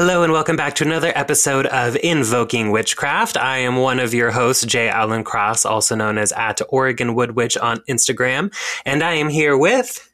[0.00, 3.36] Hello and welcome back to another episode of Invoking Witchcraft.
[3.36, 7.32] I am one of your hosts, Jay Allen Cross, also known as at Oregon Wood
[7.32, 8.54] Witch on Instagram,
[8.86, 10.08] and I am here with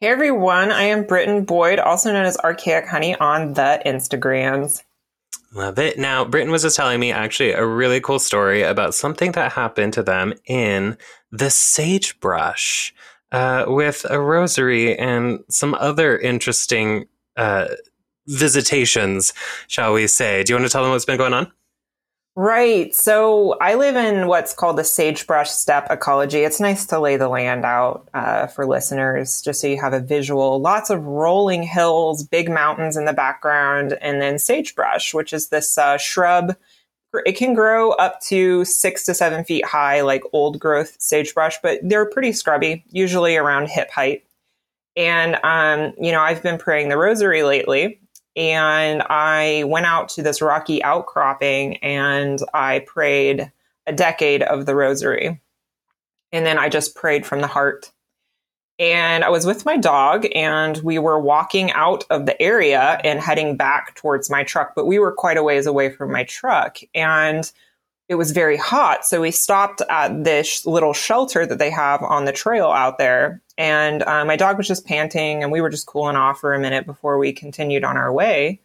[0.00, 4.82] Hey everyone, I am Britton Boyd, also known as Archaic Honey on the Instagrams.
[5.52, 5.98] Love it.
[5.98, 9.92] Now, Britton was just telling me actually a really cool story about something that happened
[9.92, 10.96] to them in
[11.30, 12.94] the sagebrush
[13.32, 17.04] uh, with a rosary and some other interesting
[17.36, 17.66] uh,
[18.26, 19.32] visitations,
[19.68, 20.42] shall we say.
[20.42, 21.50] Do you want to tell them what's been going on?
[22.36, 22.92] Right.
[22.92, 26.40] So I live in what's called the sagebrush steppe ecology.
[26.40, 30.00] It's nice to lay the land out uh, for listeners, just so you have a
[30.00, 30.60] visual.
[30.60, 35.78] Lots of rolling hills, big mountains in the background, and then sagebrush, which is this
[35.78, 36.56] uh, shrub.
[37.24, 41.78] It can grow up to six to seven feet high, like old growth sagebrush, but
[41.84, 44.24] they're pretty scrubby, usually around hip height.
[44.96, 48.00] And, um, you know, I've been praying the rosary lately
[48.36, 53.50] and I went out to this rocky outcropping and I prayed
[53.86, 55.40] a decade of the rosary.
[56.32, 57.92] And then I just prayed from the heart.
[58.80, 63.20] And I was with my dog and we were walking out of the area and
[63.20, 66.78] heading back towards my truck, but we were quite a ways away from my truck.
[66.92, 67.50] And
[68.08, 69.04] it was very hot.
[69.04, 73.42] So we stopped at this little shelter that they have on the trail out there.
[73.56, 76.58] And uh, my dog was just panting, and we were just cooling off for a
[76.58, 78.60] minute before we continued on our way.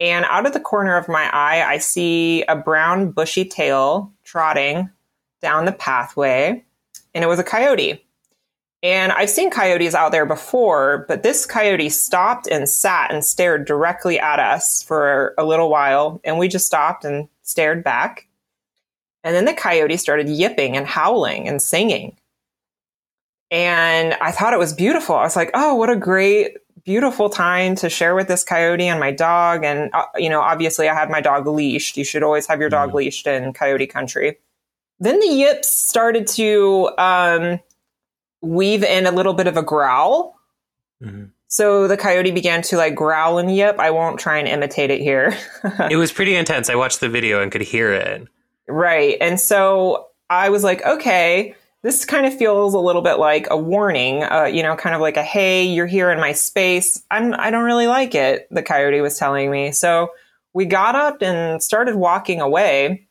[0.00, 4.90] And out of the corner of my eye, I see a brown, bushy tail trotting
[5.40, 6.64] down the pathway,
[7.14, 8.04] and it was a coyote.
[8.82, 13.66] And I've seen coyotes out there before, but this coyote stopped and sat and stared
[13.66, 18.26] directly at us for a little while, and we just stopped and stared back.
[19.24, 22.16] And then the coyote started yipping and howling and singing.
[23.50, 25.16] And I thought it was beautiful.
[25.16, 29.00] I was like, oh, what a great, beautiful time to share with this coyote and
[29.00, 29.64] my dog.
[29.64, 31.96] And, uh, you know, obviously I had my dog leashed.
[31.96, 32.94] You should always have your dog Mhm.
[32.94, 34.38] leashed in coyote country.
[35.00, 37.60] Then the yips started to um,
[38.40, 40.36] weave in a little bit of a growl.
[41.02, 41.30] Mhm.
[41.48, 43.80] So the coyote began to like growl and yip.
[43.80, 45.36] I won't try and imitate it here.
[45.90, 46.70] It was pretty intense.
[46.70, 48.28] I watched the video and could hear it.
[48.70, 49.16] Right.
[49.20, 53.56] And so I was like, okay, this kind of feels a little bit like a
[53.56, 57.02] warning, uh, you know, kind of like a, hey, you're here in my space.
[57.10, 59.72] I'm, I don't really like it, the coyote was telling me.
[59.72, 60.10] So
[60.52, 63.06] we got up and started walking away.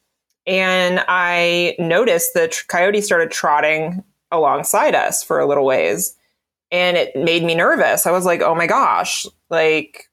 [0.45, 6.15] And I noticed the tr- coyote started trotting alongside us for a little ways.
[6.71, 8.05] And it made me nervous.
[8.05, 10.09] I was like, oh my gosh, like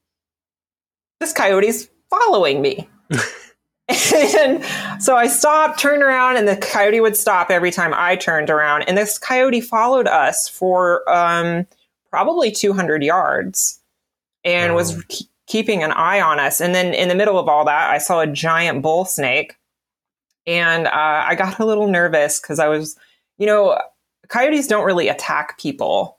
[1.19, 2.89] this coyote's following me.
[3.89, 4.63] and
[5.01, 8.83] so I stopped, turned around, and the coyote would stop every time I turned around.
[8.83, 11.65] And this coyote followed us for um,
[12.09, 13.79] probably 200 yards
[14.43, 15.01] and was Wow.
[15.09, 16.59] ke- keeping an eye on us.
[16.59, 19.55] And then in the middle of all that, I saw a giant bull snake.
[20.45, 22.97] And uh, I got a little nervous because I was,
[23.37, 23.79] you know,
[24.27, 26.17] coyotes don't really attack people.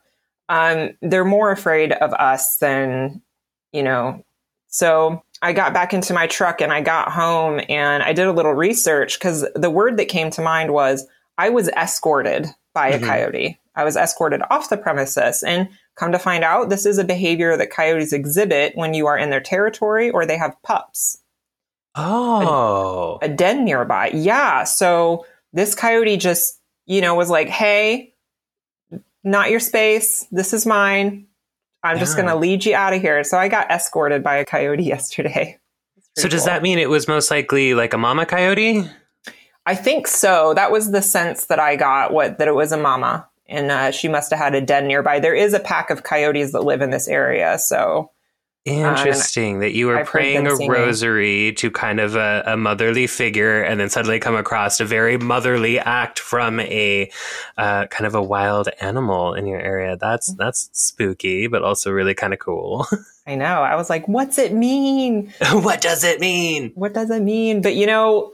[0.48, 3.20] Um, they're more afraid of us than,
[3.72, 4.24] you know,
[4.68, 8.32] so I got back into my truck and I got home and I did a
[8.32, 11.06] little research because the word that came to mind was
[11.36, 13.06] I was escorted by a Mhm.
[13.06, 13.58] coyote.
[13.76, 15.44] I was escorted off the premises.
[15.44, 19.16] And come to find out, this is a behavior that coyotes exhibit when you are
[19.16, 21.18] in their territory or they have pups,
[21.94, 23.18] Oh.
[23.22, 24.10] a den nearby.
[24.12, 24.64] Yeah.
[24.64, 28.14] So this coyote just, you know, was like, hey,
[29.22, 30.26] not your space.
[30.32, 31.27] This is mine.
[31.82, 33.22] I'm just going to lead you out of here.
[33.24, 35.58] So I got escorted by a coyote yesterday.
[36.16, 36.46] So does cool.
[36.46, 38.88] that mean it was most likely like a mama coyote?
[39.66, 40.54] I think so.
[40.54, 42.12] That was the sense that I got.
[42.12, 45.20] What that it was a mama, and uh, she must have had a den nearby.
[45.20, 48.10] There is a pack of coyotes that live in this area, so
[48.68, 50.70] Interesting that you were I've praying a singing.
[50.70, 55.16] rosary to kind of a, a motherly figure, and then suddenly come across a very
[55.18, 57.10] motherly act from a
[57.56, 59.96] uh, kind of a wild animal in your area.
[59.96, 62.86] That's that's spooky, but also really kind of cool.
[63.26, 63.62] I know.
[63.62, 65.32] I was like, "What's it mean?
[65.52, 66.72] what does it mean?
[66.74, 68.32] What does it mean?" But you know,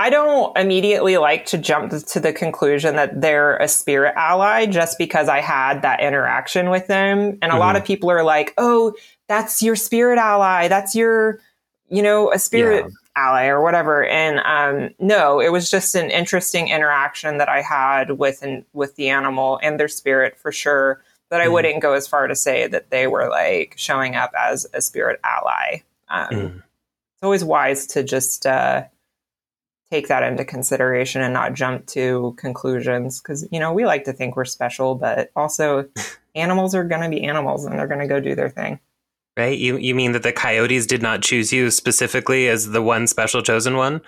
[0.00, 4.96] I don't immediately like to jump to the conclusion that they're a spirit ally just
[4.96, 7.38] because I had that interaction with them.
[7.42, 7.80] And a lot Mhm.
[7.80, 8.94] of people are like, "Oh,
[9.28, 10.68] that's your spirit ally.
[10.68, 11.40] That's your,
[11.88, 12.90] you know, a spirit Yeah.
[13.16, 14.04] ally or whatever.
[14.06, 18.96] And um, no, it was just an interesting interaction that I had with an, with
[18.96, 21.02] the animal and their spirit for sure.
[21.30, 21.52] But I mm.
[21.52, 25.20] wouldn't go as far to say that they were like showing up as a spirit
[25.22, 25.82] ally.
[26.08, 26.56] Um, mm.
[26.56, 28.84] It's always wise to just uh,
[29.90, 34.12] take that into consideration and not jump to conclusions because you know we like to
[34.12, 35.86] think we're special, but also
[36.34, 38.78] animals are going to be animals and they're going to go do their thing.
[39.38, 39.56] Right?
[39.56, 43.40] You you mean that the coyotes did not choose you specifically as the one special
[43.40, 44.00] chosen one?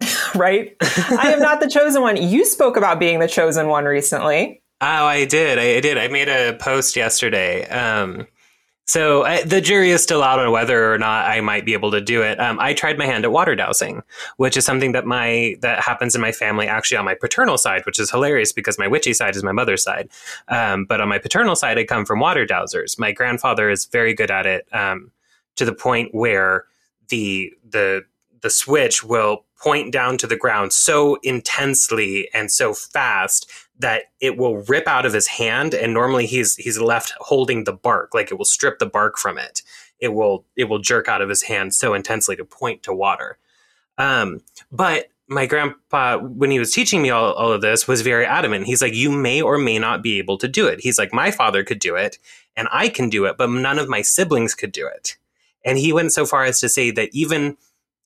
[0.34, 0.76] right?
[0.80, 2.16] I am not the chosen one.
[2.16, 4.60] You spoke about being the chosen one recently.
[4.80, 5.58] Oh, I did.
[5.58, 5.98] I, I did.
[5.98, 7.68] I made a post yesterday.
[7.68, 8.26] Um,
[8.90, 11.92] so uh, the jury is still out on whether or not I might be able
[11.92, 12.40] to do it.
[12.40, 14.02] Um, I tried my hand at water dowsing,
[14.36, 17.86] which is something that my that happens in my family actually on my paternal side,
[17.86, 20.08] which is hilarious because my witchy side is my mother's side.
[20.48, 22.98] Um, but on my paternal side, I come from water dowsers.
[22.98, 25.12] My grandfather is very good at it um,
[25.54, 26.64] to the point where
[27.10, 28.02] the the
[28.40, 33.48] the switch will point down to the ground so intensely and so fast
[33.80, 37.72] that it will rip out of his hand and normally he's he's left holding the
[37.72, 39.62] bark like it will strip the bark from it.
[39.98, 43.38] It will it will jerk out of his hand so intensely to point to water.
[43.98, 44.40] Um,
[44.70, 48.66] but my grandpa when he was teaching me all, all of this was very adamant.
[48.66, 50.80] He's like you may or may not be able to do it.
[50.80, 52.18] He's like my father could do it
[52.56, 55.16] and i can do it but none of my siblings could do it.
[55.64, 57.56] And he went so far as to say that even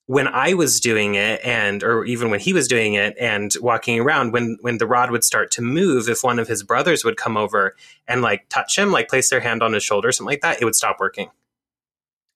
[0.07, 3.99] when I was doing it and or even when he was doing it and walking
[3.99, 7.17] around when when the rod would start to move if one of his brothers would
[7.17, 7.75] come over
[8.07, 10.65] and like touch him like place their hand on his shoulder something like that it
[10.65, 11.29] would stop working.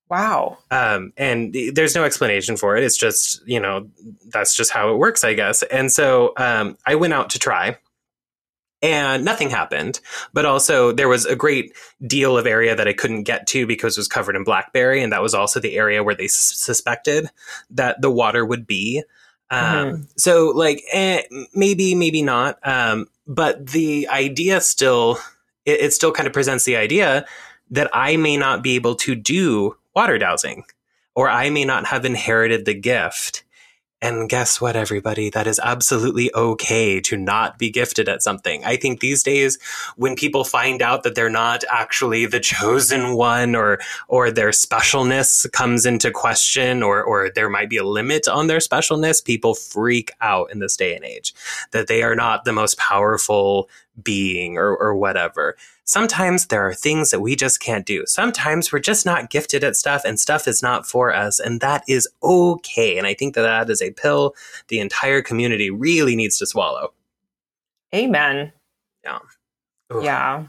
[0.09, 0.57] Wow.
[0.71, 2.83] Um, and there's no explanation for it.
[2.83, 3.87] It's just you know
[4.29, 5.61] that's just how it works i guess.
[5.63, 7.77] And so um, i went out to try
[8.81, 9.99] and nothing happened.
[10.33, 13.97] But also, there was a great deal of area that I couldn't get to because
[13.97, 17.29] it was covered in blackberry, and that was also the area where they suspected
[17.69, 19.03] that the water would be.
[19.51, 20.01] Um, mm-hmm.
[20.15, 21.23] So, like, eh,
[21.53, 22.59] maybe, maybe not.
[22.63, 25.17] Um, but the idea still,
[25.65, 27.25] it, it still kind of presents the idea
[27.71, 30.65] that I may not be able to do water dowsing,
[31.15, 33.43] or I may not have inherited the gift.
[34.01, 35.29] And guess what, everybody?
[35.29, 38.63] That is absolutely okay to not be gifted at something.
[38.63, 39.57] I think these days,
[39.97, 45.51] when people find out that they're not actually the chosen one or, or their specialness
[45.51, 50.11] comes into question or, or there might be a limit on their specialness, people freak
[50.21, 51.33] out in this day and age
[51.71, 53.69] that they are not the most powerful
[54.01, 55.57] being or, or whatever.
[55.89, 58.03] Sometimes there are things that we just can't do.
[58.05, 61.39] Sometimes we're just not gifted at stuff and stuff is not for us.
[61.39, 62.99] And that is okay.
[62.99, 64.35] And I think that that is a pill
[64.67, 66.93] the entire community really needs to swallow.
[67.95, 68.53] Amen.
[69.03, 69.17] Yeah.
[69.91, 70.03] Oof.
[70.03, 70.45] Yeah.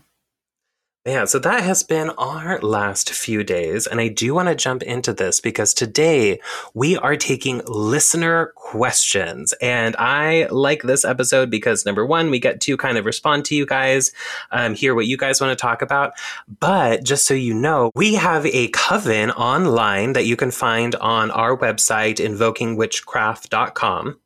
[1.06, 3.86] Yeah, so that has been our last few days.
[3.86, 6.40] And I do want to jump into this because today
[6.74, 9.54] we are taking listener questions.
[9.62, 13.54] And I like this episode because number one, we get to kind of respond to
[13.54, 14.12] you guys,
[14.50, 16.12] um, hear what you guys want to talk about.
[16.60, 21.30] But just so you know, we have a coven online that you can find on
[21.30, 24.18] our website, invokingwitchcraft.com.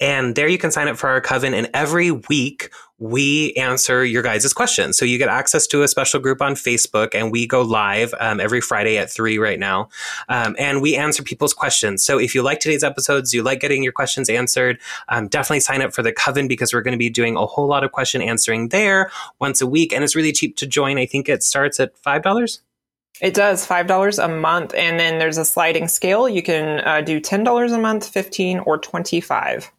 [0.00, 1.52] And there you can sign up for our coven.
[1.52, 4.96] And every week we answer your guys' questions.
[4.96, 8.40] So you get access to a special group on Facebook, and we go live um,
[8.40, 9.88] every Friday at three right now,
[10.28, 12.02] um, and we answer people's questions.
[12.02, 14.78] So if you like today's episodes, you like getting your questions answered,
[15.08, 17.66] um, definitely sign up for the Coven because we're going to be doing a whole
[17.66, 20.98] lot of question answering there once a week, and it's really cheap to join.
[20.98, 22.62] I think it starts at five dollars.
[23.20, 26.28] It does five dollars a month, and then there's a sliding scale.
[26.28, 29.70] You can uh, do ten dollars a month, fifteen, or twenty-five.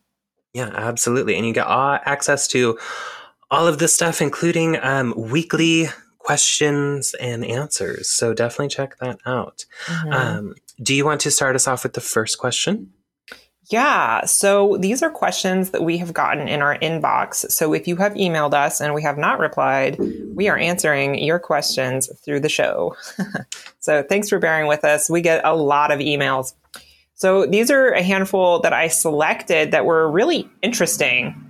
[0.58, 1.36] Yeah, absolutely.
[1.36, 2.80] And you get access to
[3.52, 5.86] all of this stuff, including um, weekly
[6.18, 8.10] questions and answers.
[8.10, 9.66] So definitely check that out.
[9.86, 10.12] Mm-hmm.
[10.12, 12.92] Um, do you want to start us off with the first question?
[13.70, 14.26] Yeah.
[14.26, 17.52] So these are questions that we have gotten in our inbox.
[17.52, 20.00] So if you have emailed us and we have not replied,
[20.34, 22.96] we are answering your questions through the show.
[23.80, 25.08] so thanks for bearing with us.
[25.08, 26.54] We get a lot of emails
[27.18, 31.50] so these are a handful that I selected that were really interesting.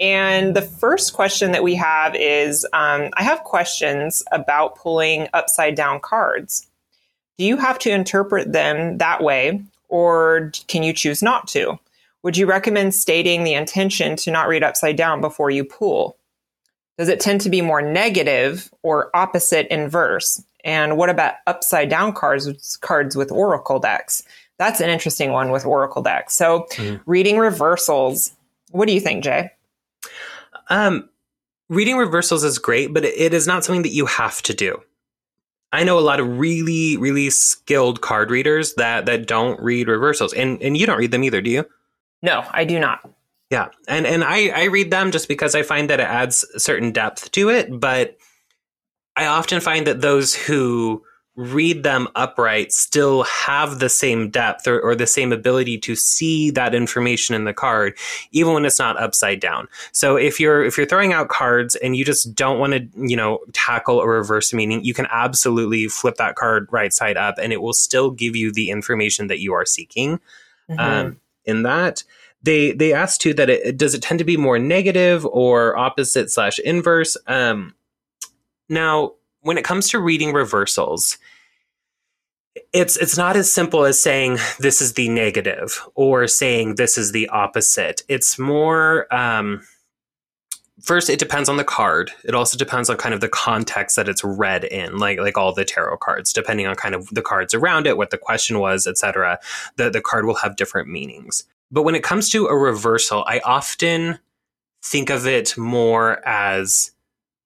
[0.00, 5.76] And the first question that we have is um, I have questions about pulling upside
[5.76, 6.66] down cards.
[7.38, 11.78] Do you have to interpret them that way, or can you choose not to?
[12.24, 16.16] Would you recommend stating the intention to not read upside down before you pull?
[16.98, 20.42] Does it tend to be more negative or opposite inverse?
[20.64, 24.24] And what about upside down cards, cards with oracle decks?
[24.58, 26.34] That's an interesting one with Oracle decks.
[26.34, 27.00] So, mm.
[27.06, 28.32] reading reversals.
[28.70, 29.50] What do you think, Jay?
[30.68, 31.08] Um,
[31.68, 34.80] reading reversals is great, but it is not something that you have to do.
[35.72, 40.32] I know a lot of really, really skilled card readers that that don't read reversals,
[40.32, 41.66] and and you don't read them either, do you?
[42.22, 43.10] No, I do not.
[43.50, 46.92] Yeah, and and I I read them just because I find that it adds certain
[46.92, 48.16] depth to it, but
[49.16, 51.02] I often find that those who
[51.36, 56.48] read them upright still have the same depth or, or, the same ability to see
[56.50, 57.92] that information in the card
[58.30, 59.66] even when it's not upside down.
[59.90, 63.16] So if you're if you're throwing out cards and you just don't want to you
[63.16, 67.52] know tackle a reverse meaning you can absolutely flip that card right side up and
[67.52, 70.20] it will still give you the information that you are seeking
[70.70, 70.78] mm-hmm.
[70.78, 72.04] um, in that.
[72.44, 76.30] They they asked too that it does it tend to be more negative or opposite
[76.30, 77.16] slash inverse?
[77.26, 77.74] Um,
[78.68, 81.18] now when it comes to reading reversals,
[82.72, 87.12] it's it's not as simple as saying this is the negative or saying this is
[87.12, 88.02] the opposite.
[88.08, 89.62] It's more um,
[90.82, 92.12] first it depends on the card.
[92.24, 95.52] It also depends on kind of the context that it's read in, like like all
[95.52, 98.86] the tarot cards, depending on kind of the cards around it, what the question was,
[98.86, 99.38] etc.
[99.76, 101.44] The the card will have different meanings.
[101.70, 104.20] But when it comes to a reversal, I often
[104.82, 106.92] think of it more as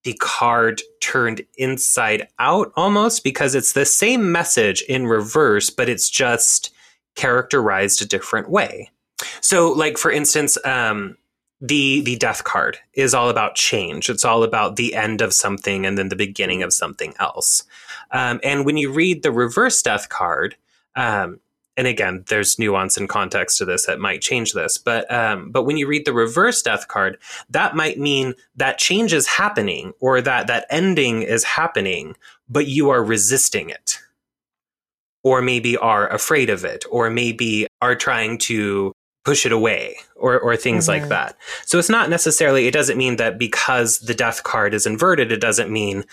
[0.09, 6.09] the card turned inside out almost because it's the same message in reverse, but it's
[6.09, 6.75] just
[7.15, 8.91] characterized a different way.
[9.43, 11.19] So, like for instance, um,
[11.61, 14.09] the the death card is all about change.
[14.09, 17.65] It's all about the end of something and then the beginning of something else.
[18.11, 20.57] Um, and when you read the reverse death card,
[20.97, 21.39] um,
[21.79, 24.77] and again, there's nuance and context to this that might change this.
[24.77, 27.19] But um, but when you read the reverse death card,
[27.51, 32.17] that might mean that change is happening or that that ending is happening,
[32.49, 34.01] but you are resisting it,
[35.23, 38.93] or maybe are afraid of it, or maybe are trying to
[39.25, 41.01] push it away or or things mm-hmm.
[41.01, 41.37] like that.
[41.65, 45.41] So it's not necessarily it doesn't mean that because the death card is inverted, it
[45.41, 46.05] doesn't mean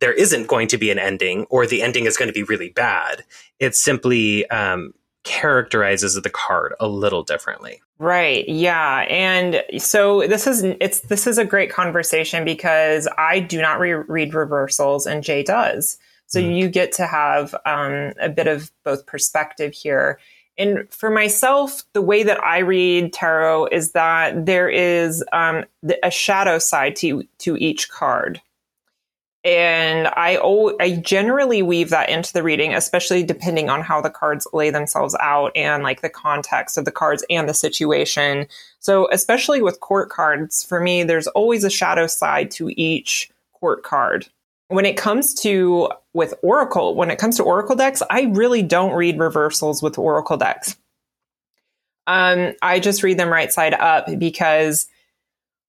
[0.00, 2.70] there isn't going to be an ending or the ending is going to be really
[2.70, 3.24] bad.
[3.60, 4.92] It's simply um,
[5.24, 7.82] characterizes the card a little differently.
[7.98, 8.48] Right.
[8.48, 9.06] Yeah.
[9.08, 13.92] And so this is it's this is a great conversation because I do not re-
[13.94, 15.98] read reversals and Jay does.
[16.26, 16.56] So mm.
[16.56, 20.18] you get to have um, a bit of both perspective here.
[20.56, 25.64] And for myself, the way that I read tarot is that there is um,
[26.02, 28.40] a shadow side to to each card
[29.44, 30.38] and I
[30.80, 35.14] I generally weave that into the reading, especially depending on how the cards lay themselves
[35.20, 38.46] out and like the context of the cards and the situation.
[38.80, 43.82] So, especially with court cards, for me, there's always a shadow side to each court
[43.82, 44.26] card.
[44.68, 48.94] When it comes to with Oracle, when it comes to Oracle decks, I really don't
[48.94, 50.76] read reversals with Oracle decks.
[52.06, 54.86] Um, I just read them right side up because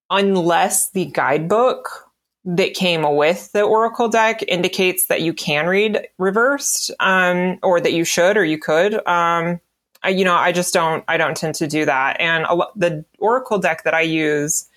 [0.10, 2.05] unless the guidebook
[2.46, 7.94] that came with the Oracle deck indicates that you can read reversed, um, or that
[7.94, 8.96] you should or you could.
[9.08, 9.60] Um,
[10.04, 11.04] I, you know, I just don't.
[11.08, 12.18] I don't tend to do that.
[12.20, 14.68] And lo- the Oracle deck that I use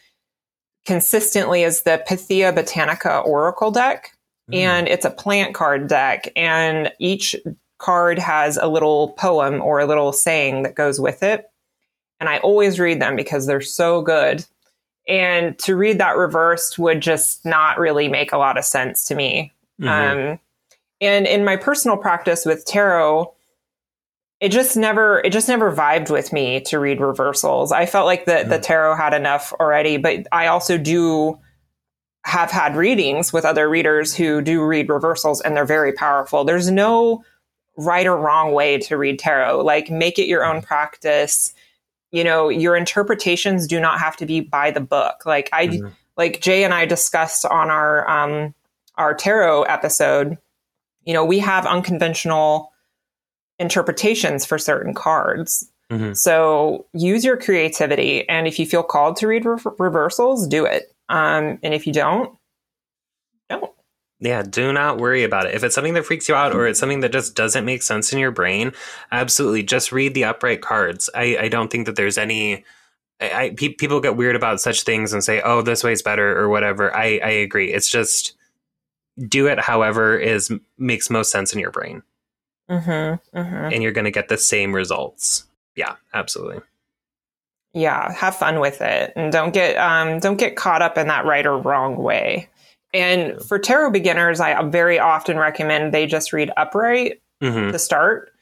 [0.87, 4.17] consistently is the Pythia Botanica Oracle deck,
[4.51, 4.57] mm.
[4.57, 7.37] and it's a plant card deck, and each
[7.77, 11.51] card has a little poem or a little saying that goes with it.
[12.21, 14.45] And I always read them because they're so good.
[15.09, 19.15] And to read that reversed would just not really make a lot of sense to
[19.15, 19.53] me.
[19.81, 20.33] Mm-hmm.
[20.33, 20.39] Um,
[21.01, 23.33] and in my personal practice with tarot,
[24.41, 27.73] it just never it just never vibed with me to read reversals.
[27.73, 28.51] I felt like the mm-hmm.
[28.51, 31.39] the tarot had enough already, but I also do
[32.25, 36.45] have had readings with other readers who do read reversals and they're very powerful.
[36.45, 37.25] There's no
[37.79, 39.63] right or wrong way to read tarot.
[39.63, 41.55] Like make it your own practice
[42.11, 45.89] you know your interpretations do not have to be by the book like i mm-hmm.
[46.17, 48.55] like jay and i discussed on our um
[48.97, 50.37] our tarot episode
[51.05, 52.73] you know we have unconventional
[53.59, 56.13] interpretations for certain cards mm-hmm.
[56.13, 60.95] so use your creativity and if you feel called to read re- reversals do it
[61.09, 62.37] um and if you don't
[63.49, 63.73] don't
[64.21, 65.55] yeah, do not worry about it.
[65.55, 68.13] If it's something that freaks you out or it's something that just doesn't make sense
[68.13, 68.73] in your brain,
[69.13, 71.09] absolutely just read the upright cards.
[71.15, 72.65] I, I don't think that there's any.
[73.21, 76.37] I, I pe- people get weird about such things and say, "Oh, this way's better"
[76.37, 76.95] or whatever.
[76.95, 77.73] I, I agree.
[77.73, 78.35] It's just
[79.27, 82.03] do it however is makes most sense in your brain,
[82.69, 83.73] mm-hmm, mm-hmm.
[83.73, 85.45] and you're going to get the same results.
[85.77, 86.61] Yeah, absolutely.
[87.73, 91.25] Yeah, have fun with it, and don't get um, don't get caught up in that
[91.25, 92.49] right or wrong way.
[92.95, 97.71] And for tarot beginners, I very often recommend they just read upright mm-hmm.
[97.71, 98.33] to start,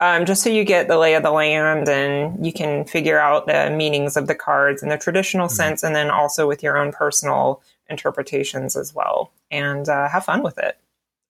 [0.00, 3.46] um, just so you get the lay of the land and you can figure out
[3.46, 5.56] the meanings of the cards in the traditional mm-hmm.
[5.56, 10.42] sense, and then also with your own personal interpretations as well, and uh, have fun
[10.42, 10.78] with it.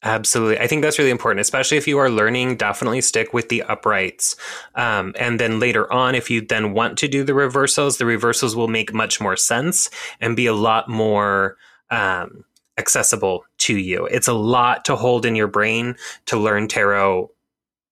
[0.02, 0.58] Absolutely.
[0.58, 4.36] I think that's really important, especially if you are learning, definitely stick with the uprights.
[4.74, 8.54] Um, and then later on, if you then want to do the reversals, the reversals
[8.54, 9.90] will make much more sense
[10.20, 11.56] and be a lot more
[11.90, 12.44] um,
[12.78, 14.06] accessible to you.
[14.06, 17.30] It's a lot to hold in your brain to learn tarot,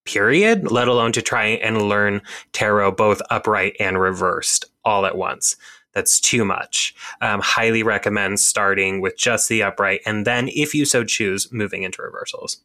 [0.05, 2.21] period, let alone to try and learn
[2.53, 5.55] tarot both upright and reversed all at once
[5.95, 6.93] that's too much.
[7.21, 11.81] Um, highly recommend starting with just the upright and then, if you so choose, moving
[11.81, 12.61] into reversals.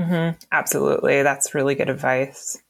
[0.00, 0.38] Mm-hmm.
[0.50, 1.22] Absolutely.
[1.22, 2.60] That's really good advice.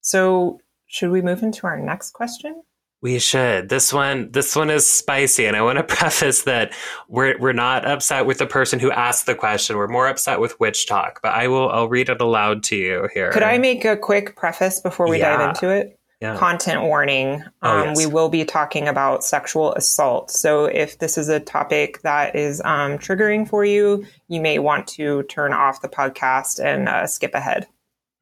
[0.00, 2.62] So, should we move into our next question?
[3.02, 3.68] We should.
[3.68, 6.72] This one, this one is spicy, and I want to preface that
[7.08, 9.76] we're we're not upset with the person who asked the question.
[9.76, 11.16] We're more upset with WitchTok.
[11.22, 11.68] But I will.
[11.70, 13.30] I'll read it aloud to you here.
[13.32, 15.36] Could I make a quick preface before we yeah.
[15.36, 15.98] dive into it?
[16.22, 16.36] yeah.
[16.36, 17.42] content warning.
[17.62, 17.98] Oh, um, yes.
[17.98, 20.30] We will be talking about sexual assault.
[20.30, 24.86] So if this is a topic that is um, triggering for you, you may want
[24.88, 27.66] to turn off the podcast and uh, skip ahead.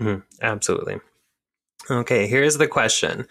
[0.00, 0.20] Mm-hmm.
[0.40, 1.00] Absolutely.
[1.90, 3.26] Okay, here's the question.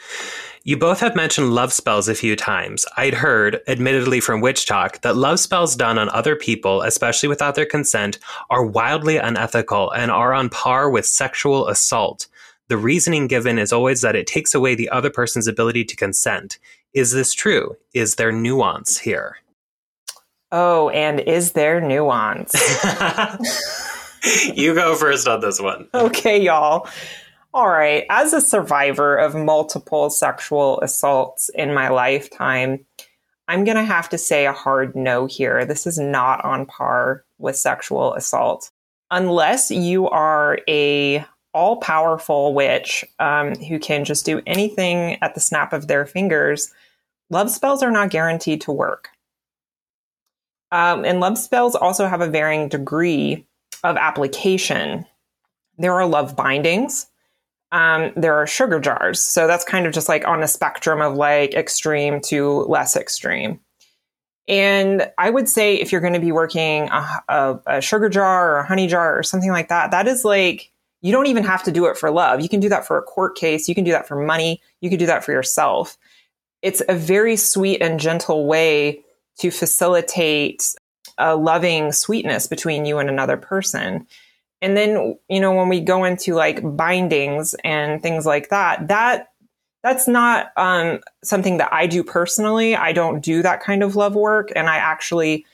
[0.70, 2.86] You both have mentioned love spells a few times.
[2.96, 7.66] I'd heard, admittedly from WitchTok, that love spells done on other people, especially without their
[7.66, 8.20] consent,
[8.52, 12.28] are wildly unethical and are on par with sexual assault
[12.70, 16.60] the reasoning given is always that it takes away the other person's ability to consent.
[16.94, 17.76] Is this true?
[17.94, 19.38] Is there nuance here?
[20.52, 22.54] Oh, and is there nuance?
[24.54, 25.88] you go first on this one.
[25.96, 26.88] Okay, y'all.
[27.54, 28.06] All right.
[28.10, 32.86] As a survivor of multiple sexual assaults in my lifetime,
[33.48, 35.66] I'm going to have to say a hard no here.
[35.66, 38.70] This is not on par with sexual assault.
[39.10, 45.40] Unless you are a all powerful witch um, who can just do anything at the
[45.40, 46.72] snap of their fingers,
[47.32, 49.10] love spells are not guaranteed to work.
[50.72, 53.48] Um, and love spells also have a varying degree
[53.84, 55.08] of application.
[55.80, 57.08] There are love bindings.
[57.72, 59.24] Um, there are sugar jars.
[59.24, 63.60] So that's kind of just like on a spectrum of like extreme to less extreme.
[64.48, 68.56] And I would say if you're going to be working a, a, a sugar jar
[68.56, 71.64] or a honey jar or something like that, that is like you don't even have
[71.64, 72.42] to do it for love.
[72.42, 73.70] You can do that for a court case.
[73.70, 74.62] You can do that for money.
[74.82, 75.98] You can do that for yourself.
[76.62, 79.02] It's a very sweet and gentle way
[79.40, 80.74] to facilitate
[81.18, 84.08] a loving sweetness between you and another person.
[84.62, 89.30] And then, you know, when we go into like bindings and things like that, that
[89.84, 92.76] that's not um, something that I do personally.
[92.76, 95.46] I don't do that kind of love work, and I actually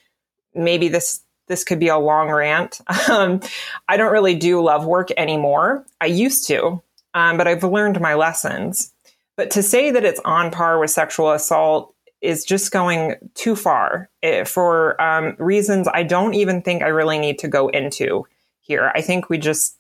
[0.56, 2.82] maybe this this could be a long rant.
[3.08, 3.40] Um,
[3.88, 5.86] I don't really do love work anymore.
[6.02, 6.82] I used to,
[7.14, 8.92] um, but I've learned my lessons.
[9.38, 14.10] But to say that it's on par with sexual assault is just going too far
[14.24, 18.26] it, eh, for um, reasons I don't even think I really need to go into
[18.66, 18.92] here.
[18.96, 19.78] I think we just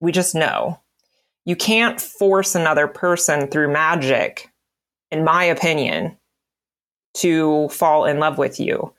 [0.00, 0.80] we just know.
[1.44, 4.50] You can't force another person through magic,
[5.10, 6.16] in my opinion,
[7.14, 8.92] to fall in love with you.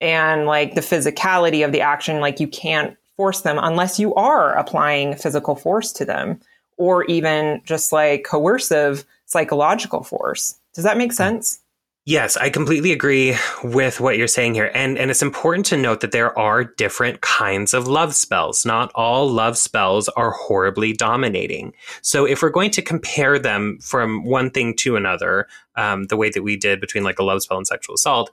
[0.00, 4.54] And like the physicality of the action like you can't force them unless you are
[4.54, 6.40] applying physical force to them
[6.78, 10.58] or even just like coercive psychological force.
[10.74, 11.16] Does that make hmm.
[11.16, 11.60] sense
[12.06, 14.70] Yes, I completely agree with what you're saying here.
[14.74, 18.64] And and it's important to note that there are different kinds of love spells.
[18.64, 21.74] Not all love spells are horribly dominating.
[22.00, 26.30] So if we're going to compare them from one thing to another, um, the way
[26.30, 28.30] that we did between like a love spell and sexual assault,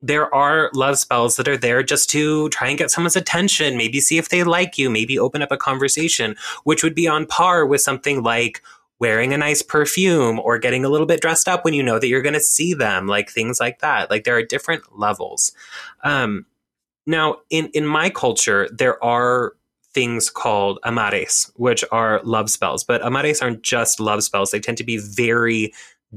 [0.00, 4.00] there are love spells that are there just to try and get someone's attention, maybe
[4.00, 7.66] see if they like you, maybe open up a conversation, which would be on par
[7.66, 8.62] with something like
[9.00, 12.06] wearing a nice perfume or getting a little bit dressed up when you know that
[12.06, 14.10] you're going to see them, like things like that.
[14.10, 15.52] Like there are different levels.
[16.04, 16.46] Um,
[17.06, 19.54] now, in, in my culture, there are
[19.92, 24.50] things called amarres, which are love spells, but amarres aren't just love spells.
[24.50, 25.72] They tend to be very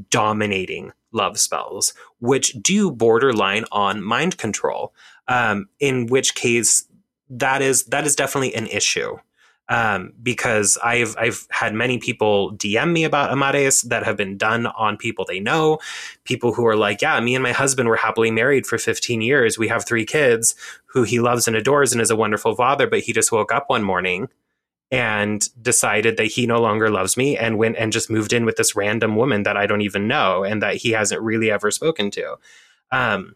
[0.10, 4.94] dominating love spells, which do borderline on mind control.
[5.28, 6.86] Um, in which case,
[7.30, 9.18] that is that is definitely an issue.
[9.70, 14.68] Um, because I've I've had many people DM me about amarres that have been done
[14.68, 15.80] on people they know,
[16.26, 19.58] people who are like, yeah, me and my husband were happily married for 15 years.
[19.58, 20.54] We have three kids
[20.88, 23.70] who he loves and adores and is a wonderful father, but he just woke up
[23.70, 24.28] one morning
[24.94, 28.58] and decided that he no longer loves me and went and just moved in with
[28.58, 32.12] this random woman that I don't even know and that he hasn't really ever spoken
[32.12, 32.36] to.
[32.92, 33.36] Um,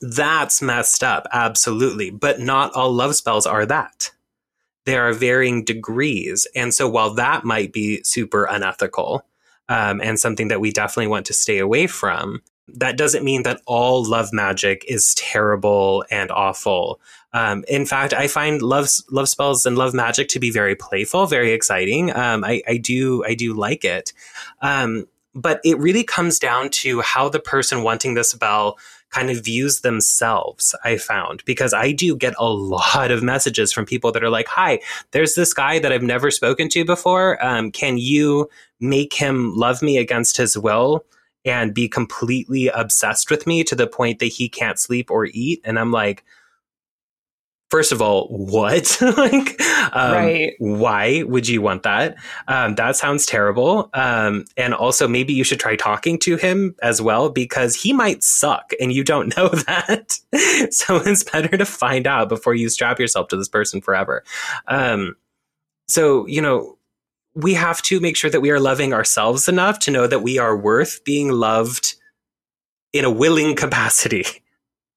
[0.00, 2.10] that's messed up, absolutely.
[2.10, 4.10] But not all love spells are that.
[4.84, 6.46] There are varying degrees.
[6.54, 9.24] And so while that might be super unethical
[9.68, 13.60] um, and something that we definitely want to stay away from, that doesn't mean that
[13.66, 17.00] all love magic is terrible and awful.
[17.32, 21.26] Um, in fact, I find love love spells and love magic to be very playful,
[21.26, 22.14] very exciting.
[22.14, 24.12] Um, I, I, do I do like it,
[24.60, 28.78] um, but it really comes down to how the person wanting the spell
[29.12, 30.74] kind of views themselves.
[30.84, 34.48] I found because I do get a lot of messages from people that are like,
[34.48, 34.80] "Hi,
[35.12, 37.42] there's this guy that I've never spoken to before.
[37.44, 41.04] Um, can you make him love me against his will?"
[41.44, 45.60] and be completely obsessed with me to the point that he can't sleep or eat.
[45.64, 46.24] And I'm like,
[47.72, 48.98] first of all, what?
[49.16, 49.58] like,
[49.94, 50.52] um, right.
[50.58, 52.16] why would you want that?
[52.46, 53.88] Um, that sounds terrible.
[53.94, 58.22] Um, and also, maybe you should try talking to him as well because he might
[58.22, 60.18] suck and you don't know that.
[60.70, 64.22] so it's better to find out before you strap yourself to this person forever.
[64.68, 65.16] Um,
[65.88, 66.76] so, you know,
[67.34, 70.38] we have to make sure that we are loving ourselves enough to know that we
[70.38, 71.94] are worth being loved
[72.92, 74.41] in a willing capacity.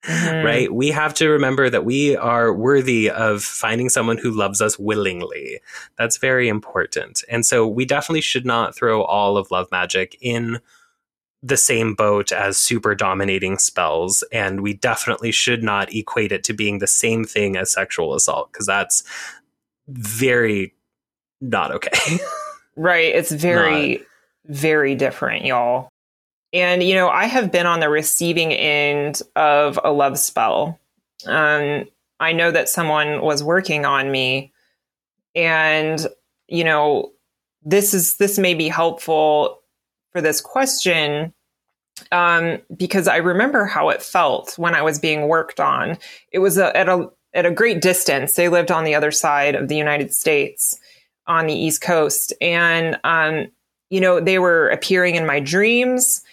[0.03, 0.45] Mm-hmm.
[0.45, 0.73] Right?
[0.73, 5.61] We have to remember that we are worthy of finding someone who loves us willingly.
[5.97, 7.23] That's very important.
[7.27, 10.59] And so we definitely should not throw all of love magic in
[11.41, 14.23] the same boat as super dominating spells.
[14.31, 18.51] And we definitely should not equate it to being the same thing as sexual assault,
[18.51, 19.03] because that's
[19.87, 20.75] very
[21.41, 22.17] not okay.
[22.75, 23.13] right.
[23.13, 24.07] It's very, not.
[24.45, 25.89] very different, y'all.
[26.55, 30.79] And, you know, I have been on the receiving end of a love spell.
[31.25, 31.83] Um,
[32.21, 34.53] I know that someone was working on me.
[35.35, 36.07] And,
[36.47, 37.11] you know,
[37.61, 39.59] this is this may be helpful
[40.13, 41.33] for this question
[42.13, 45.97] um, because I remember how it felt when I was being worked on.
[46.31, 48.35] It was a, at a at a great distance.
[48.35, 50.79] They lived on the other side of the United States,
[51.27, 52.31] on the East Coast.
[52.39, 53.47] And, um,
[53.89, 56.23] you know, they were appearing in my dreams.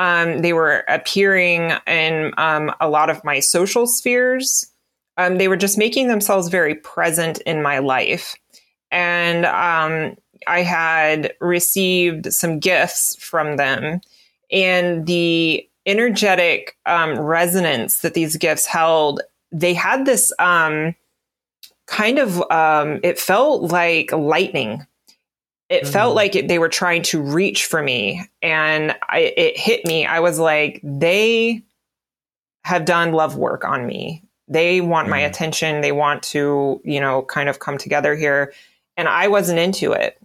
[0.00, 4.64] Um, they were appearing in um, a lot of my social spheres.
[5.18, 8.34] Um, they were just making themselves very present in my life.
[8.90, 14.00] And um, I had received some gifts from them.
[14.50, 19.20] And the energetic um, resonance that these gifts held,
[19.52, 20.94] they had this um,
[21.86, 22.42] kind of
[23.04, 24.86] it felt like lightning
[25.70, 25.92] it mm-hmm.
[25.92, 28.22] felt like it, they were trying to reach for me.
[28.42, 30.04] And I, it hit me.
[30.04, 31.62] I was like they
[32.64, 34.24] have done love work on me.
[34.48, 35.10] They want mm-hmm.
[35.10, 35.80] my attention.
[35.80, 38.52] They want to you know kind of come together here.
[38.96, 40.20] And i wasn't into it.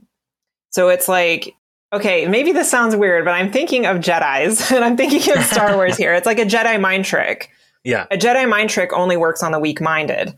[0.71, 1.55] So it's like
[1.93, 5.75] okay maybe this sounds weird but i'm thinking of jedis and i'm thinking of star
[5.75, 6.13] wars here.
[6.13, 7.51] It's like a jedi mind trick.
[7.83, 8.07] Yeah.
[8.09, 10.35] A jedi mind trick only works on the weak minded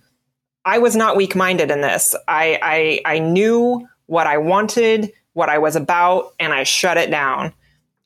[0.67, 2.13] I was not weak minded in this.
[2.28, 7.12] I, I, I knew what I wanted, what I was about, and I shut it
[7.12, 7.54] down.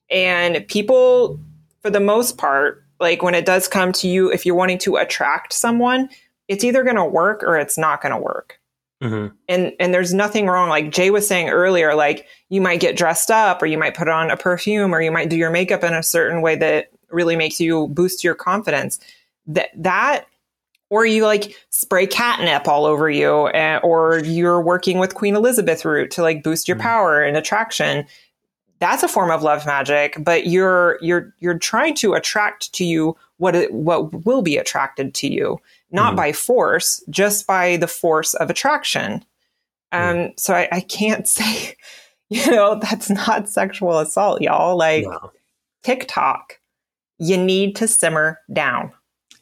[0.10, 1.40] And people,
[1.82, 4.98] for the most part, like when it does come to you, if you're wanting to
[4.98, 6.10] attract someone,
[6.48, 8.60] it's either going to work or it's not going to work.
[9.02, 9.34] Mm-hmm.
[9.48, 10.70] And and there's nothing wrong.
[10.70, 14.08] Like Jay was saying earlier, like you might get dressed up, or you might put
[14.08, 17.36] on a perfume, or you might do your makeup in a certain way that really
[17.36, 19.00] makes you boost your confidence.
[19.48, 20.26] That that
[20.92, 25.86] or you like spray catnip all over you, uh, or you're working with Queen Elizabeth
[25.86, 26.82] root to like boost your mm.
[26.82, 28.06] power and attraction.
[28.80, 33.16] That's a form of love magic, but you're you're you're trying to attract to you
[33.38, 35.60] what it, what will be attracted to you,
[35.92, 36.18] not mm.
[36.18, 39.24] by force, just by the force of attraction.
[39.94, 40.40] Um, mm.
[40.40, 41.78] so I, I can't say,
[42.30, 44.76] you know, that's not sexual assault, y'all.
[44.76, 45.32] Like no.
[45.84, 46.60] TikTok,
[47.18, 48.92] you need to simmer down.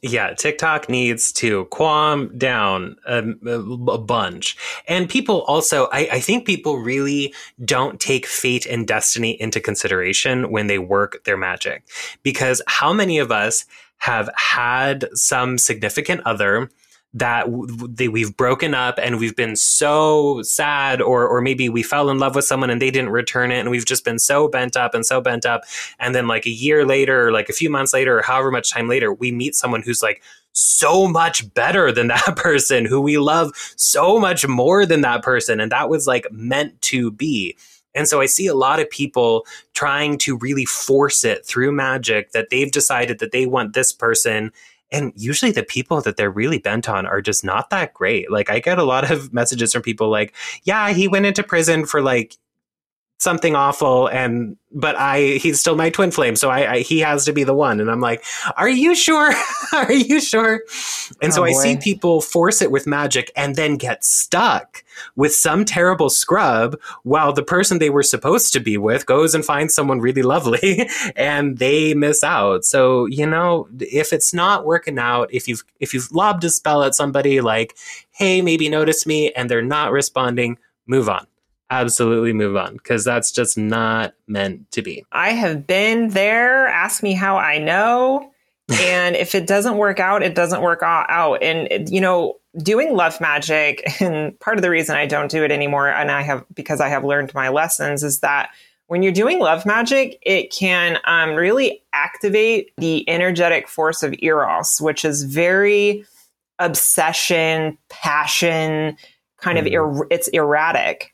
[0.01, 4.55] Yeah, TikTok needs to calm down a, a bunch.
[4.87, 7.33] And people also, I, I, think people really
[7.65, 11.83] don't take fate and destiny into consideration when they work their magic.
[12.23, 13.65] Because how many of us
[13.97, 16.69] have had some significant other
[17.13, 22.19] that we've broken up and we've been so sad or or maybe we fell in
[22.19, 24.93] love with someone and they didn't return it and we've just been so bent up
[24.93, 25.63] and so bent up.
[25.99, 28.71] And then like a year later or like a few months later or however much
[28.71, 33.17] time later we meet someone who's like so much better than that person who we
[33.17, 35.59] love so much more than that person.
[35.59, 37.57] And that was like meant to be.
[37.95, 42.33] And so I see a lot of people trying to really force it through magic
[42.33, 44.51] that they've decided that they want this person
[44.91, 48.31] and usually the people that they're really bent on are just not that great.
[48.31, 51.85] Like I get a lot of messages from people like, yeah, he went into prison
[51.85, 52.37] for like
[53.19, 56.35] something awful and but i he's still my twin flame.
[56.35, 57.79] So I, I he has to be the one.
[57.79, 58.23] And i'm like
[58.57, 59.33] are you sure?
[59.73, 60.63] Are you sure?
[61.21, 61.49] And oh, so boy.
[61.49, 64.83] i see people force it with magic and then get stuck
[65.15, 69.45] with some terrible scrub while the person they were supposed to be with goes and
[69.45, 72.63] finds someone really lovely and they miss out.
[72.65, 76.83] So you know if it's not working out if you've if you've lobbed a spell
[76.83, 77.75] at somebody like
[78.11, 81.27] hey maybe notice me and they're not responding move on
[81.69, 85.05] absolutely move on because that's just not meant to be.
[85.11, 86.67] I have been there.
[86.67, 88.31] Ask me how I know.
[88.71, 91.41] and if it doesn't work out, it doesn't work out.
[91.41, 95.51] And, you know, doing love magic, and part of the reason I don't do it
[95.51, 98.51] anymore, and I have because I have learned my lessons, is that
[98.87, 104.81] when you're doing love magic, it can um, really activate the energetic force of Eros,
[104.81, 106.05] which is very
[106.57, 108.97] obsession, passion,
[109.37, 109.61] kind mm.
[109.61, 111.13] of er- it's erratic.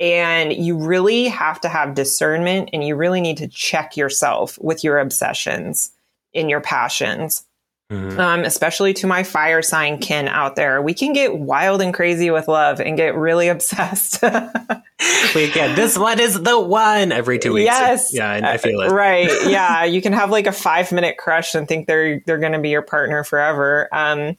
[0.00, 4.82] And you really have to have discernment and you really need to check yourself with
[4.82, 5.92] your obsessions
[6.32, 7.44] in your passions.
[7.90, 8.20] Mm-hmm.
[8.20, 10.80] Um, especially to my fire sign kin out there.
[10.80, 14.22] We can get wild and crazy with love and get really obsessed.
[14.22, 15.74] we can.
[15.74, 17.66] This one is the one every two weeks.
[17.66, 18.14] Yes.
[18.14, 18.92] Yeah, I, I feel it.
[18.92, 19.28] Right.
[19.48, 19.82] Yeah.
[19.84, 22.82] you can have like a five minute crush and think they're they're gonna be your
[22.82, 23.88] partner forever.
[23.92, 24.38] Um,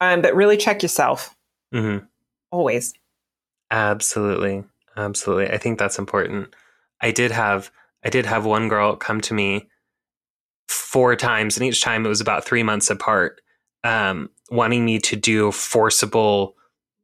[0.00, 1.36] um but really check yourself.
[1.72, 2.04] Mm-hmm.
[2.50, 2.92] Always.
[3.70, 4.64] Absolutely.
[4.96, 5.50] Absolutely.
[5.50, 6.54] I think that's important.
[7.00, 7.70] I did have
[8.04, 9.68] I did have one girl come to me
[10.68, 13.40] four times, and each time it was about three months apart,
[13.84, 16.56] um, wanting me to do forcible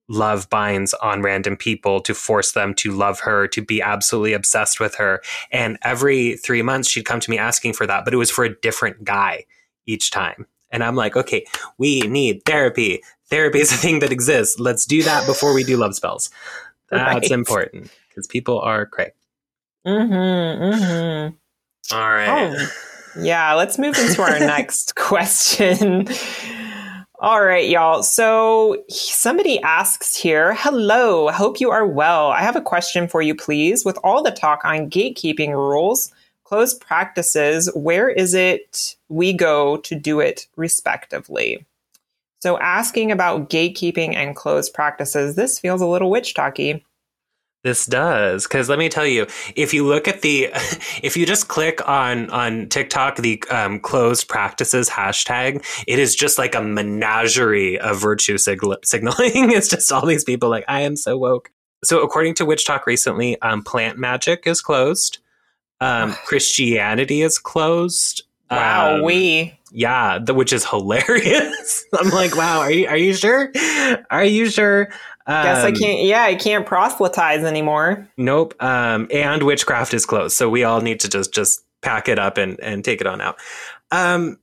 [0.08, 4.78] love binds on random people to force them to love her, to be absolutely obsessed
[4.78, 5.20] with her.
[5.50, 8.44] And every three months, she'd come to me asking for that, but it was for
[8.44, 9.44] a different guy
[9.84, 10.46] each time.
[10.70, 11.44] And I'm like, okay,
[11.78, 13.02] we need therapy.
[13.28, 14.60] Therapy is a thing that exists.
[14.60, 16.30] Let's do that before we do love spells.
[16.90, 17.30] That's right.
[17.30, 19.12] important because people are cray.
[19.86, 20.62] Mm-hmm.
[20.62, 21.94] Mm-hmm.
[21.94, 22.56] All right.
[22.56, 22.68] Oh,
[23.20, 26.08] yeah, let's move into our next question.
[27.18, 28.02] All right, y'all.
[28.02, 32.28] So somebody asks here, hello, hope you are well.
[32.28, 33.84] I have a question for you, please.
[33.84, 36.12] With all the talk on gatekeeping rules,
[36.44, 41.64] closed practices, where is it we go to do it respectively?
[42.40, 46.84] So, asking about gatekeeping and closed practices, this feels a little witch talky.
[47.66, 50.50] This does because let me tell you, if you look at the,
[51.02, 56.38] if you just click on on TikTok the um, closed practices hashtag, it is just
[56.38, 59.50] like a menagerie of virtue sig- signaling.
[59.50, 61.50] it's just all these people like I am so woke.
[61.82, 65.18] So according to WitchTok recently, um, plant magic is closed.
[65.80, 68.22] Um, Christianity is closed.
[68.50, 71.84] Wow, um, we yeah, the, which is hilarious.
[71.98, 73.52] I'm like, wow, are you are you sure?
[74.10, 74.88] Are you sure?
[75.26, 76.02] Um, Guess I um, can't.
[76.04, 78.08] Yeah, I can't proselytize anymore.
[78.16, 78.54] Nope.
[78.62, 82.38] Um, and witchcraft is closed, so we all need to just just pack it up
[82.38, 83.38] and and take it on out.
[83.90, 84.38] Um,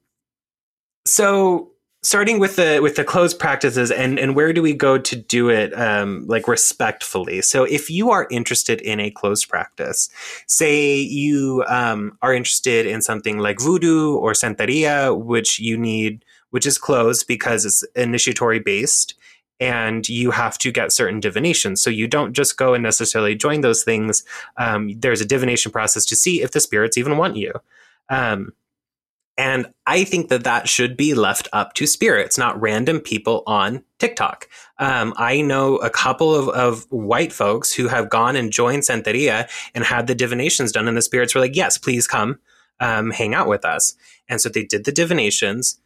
[1.05, 1.72] so
[2.03, 5.49] starting with the with the closed practices and and where do we go to do
[5.49, 10.09] it um, like respectfully so if you are interested in a closed practice
[10.47, 16.65] say you um, are interested in something like voodoo or santeria which you need which
[16.65, 19.15] is closed because it's initiatory based
[19.59, 21.81] and you have to get certain divinations.
[21.81, 24.23] So you don't just go and necessarily join those things.
[24.57, 27.53] Um, there's a divination process to see if the spirits even want you.
[28.09, 28.51] Um,
[29.37, 33.83] and I think that that should be left up to spirits, not random people on
[33.97, 34.47] TikTok.
[34.77, 39.49] Um, I know a couple of, of white folks who have gone and joined Santeria
[39.73, 42.39] and had the divinations done, and the spirits were like, yes, please come
[42.79, 43.95] um, hang out with us.
[44.29, 45.79] And so they did the divinations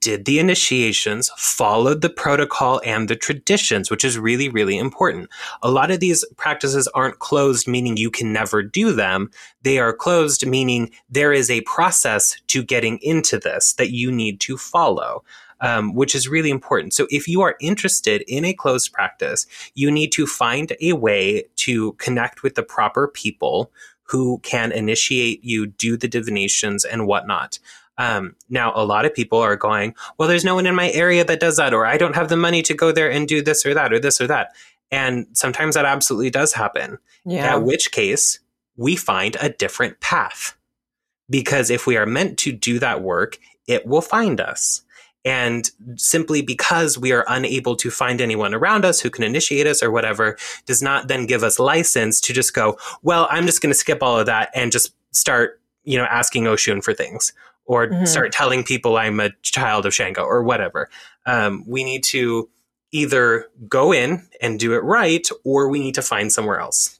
[0.00, 5.28] did the initiations, followed the protocol and the traditions, which is really, really important.
[5.62, 9.30] A lot of these practices aren't closed, meaning you can never do them.
[9.62, 14.40] They are closed, meaning there is a process to getting into this that you need
[14.40, 15.24] to follow.
[15.64, 16.92] Um, which is really important.
[16.92, 21.44] So, if you are interested in a closed practice, you need to find a way
[21.58, 23.70] to connect with the proper people
[24.02, 27.60] who can initiate you, do the divinations, and whatnot.
[27.98, 31.24] Um, now, a lot of people are going, well, there's no one in my area
[31.24, 33.66] that does that, or I don't have the money to go there and do this
[33.66, 34.54] or that, or this or that.
[34.90, 36.98] And sometimes that absolutely does happen.
[37.24, 37.54] Yeah.
[37.54, 38.40] At which case,
[38.76, 40.56] we find a different path.
[41.30, 44.82] Because if we are meant to do that work, it will find us.
[45.24, 49.82] And simply because we are unable to find anyone around us who can initiate us
[49.82, 53.72] or whatever, does not then give us license to just go, well, I'm just going
[53.72, 57.32] to skip all of that and just start, you know, asking Oshun for things
[57.64, 58.04] or mm-hmm.
[58.04, 60.88] start telling people I'm a child of Shango or whatever.
[61.26, 62.48] Um, we need to
[62.92, 66.98] either go in and do it right or we need to find somewhere else.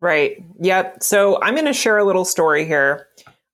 [0.00, 0.42] Right.
[0.60, 1.02] Yep.
[1.02, 3.08] So I'm going to share a little story here.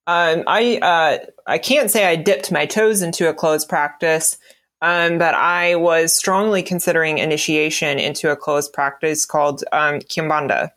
[0.07, 4.39] Um, I uh, I can't say I dipped my toes into a closed practice,
[4.81, 10.71] um, but I was strongly considering initiation into a closed practice called um, Kimbanda,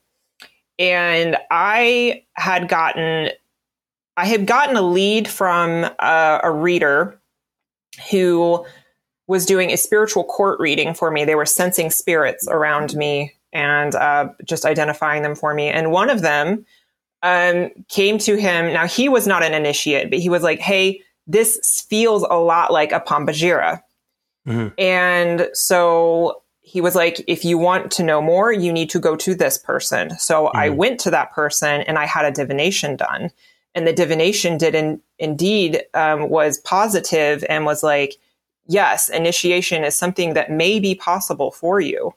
[0.79, 3.29] and I had gotten
[4.19, 7.17] I had gotten a lead from uh, a reader
[8.11, 8.65] who
[9.27, 11.23] was doing a spiritual court reading for me.
[11.23, 15.69] They were sensing spirits around me and uh, just identifying them for me.
[15.69, 16.65] And one of them
[17.23, 18.73] um, came to him.
[18.73, 22.73] Now, he was not an initiate, but he was like, hey, this feels a lot
[22.73, 23.81] like a Pombagira.
[24.45, 24.67] Mm-hmm.
[24.77, 29.15] And so he was like, if you want to know more, you need to go
[29.15, 30.19] to this person.
[30.19, 30.57] So mm-hmm.
[30.57, 33.31] I went to that person and I had a divination done.
[33.75, 38.15] And the divination did in, indeed um, was positive and was like,
[38.65, 42.13] yes, initiation is something that may be possible for you.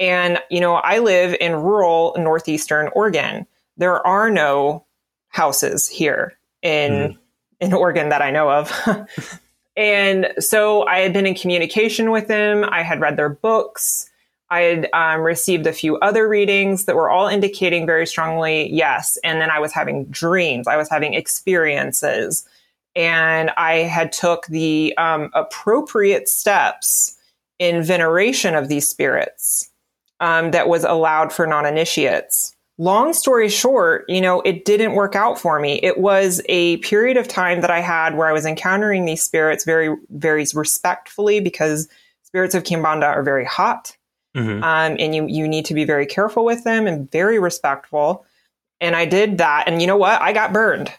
[0.00, 3.46] And, you know, I live in rural northeastern Oregon.
[3.76, 4.84] There are no
[5.28, 7.18] houses here in mm.
[7.60, 8.72] in Oregon that I know of.
[9.76, 12.64] and so I had been in communication with them.
[12.64, 14.10] I had read their books.
[14.52, 19.16] I had um, received a few other readings that were all indicating very strongly yes.
[19.24, 20.68] And then I was having dreams.
[20.68, 22.46] I was having experiences,
[22.94, 27.16] and I had took the um, appropriate steps
[27.58, 29.70] in veneration of these spirits
[30.20, 32.54] um, that was allowed for non initiates.
[32.76, 35.80] Long story short, you know, it didn't work out for me.
[35.82, 39.64] It was a period of time that I had where I was encountering these spirits
[39.64, 41.88] very, very respectfully because
[42.22, 43.96] spirits of Kimbanda are very hot.
[44.36, 44.62] Mm-hmm.
[44.62, 48.24] Um, and you, you need to be very careful with them and very respectful.
[48.80, 49.68] And I did that.
[49.68, 50.20] And you know what?
[50.20, 50.90] I got burned.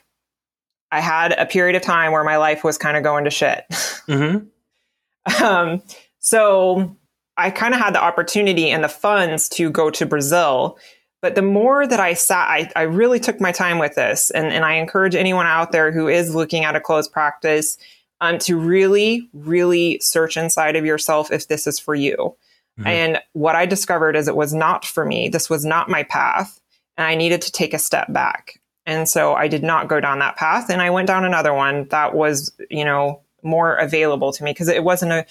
[0.92, 3.66] I had a period of time where my life was kind of going to shit.
[4.06, 5.44] Mm-hmm.
[5.46, 5.82] um,
[6.20, 6.98] so
[7.38, 10.78] I kind of had the opportunity and the funds to go to Brazil.
[11.22, 14.30] But the more that I sat, I, I really took my time with this.
[14.32, 17.78] And, and I encourage anyone out there who is looking at a closed practice
[18.20, 22.36] um, to really, really search inside of yourself if this is for you.
[22.80, 22.88] Mm-hmm.
[22.88, 25.30] And what I discovered is it was not for me.
[25.30, 26.60] This was not my path.
[26.98, 28.60] And I needed to take a step back.
[28.86, 30.70] And so I did not go down that path.
[30.70, 34.68] And I went down another one that was, you know, more available to me because
[34.68, 35.26] it wasn't a,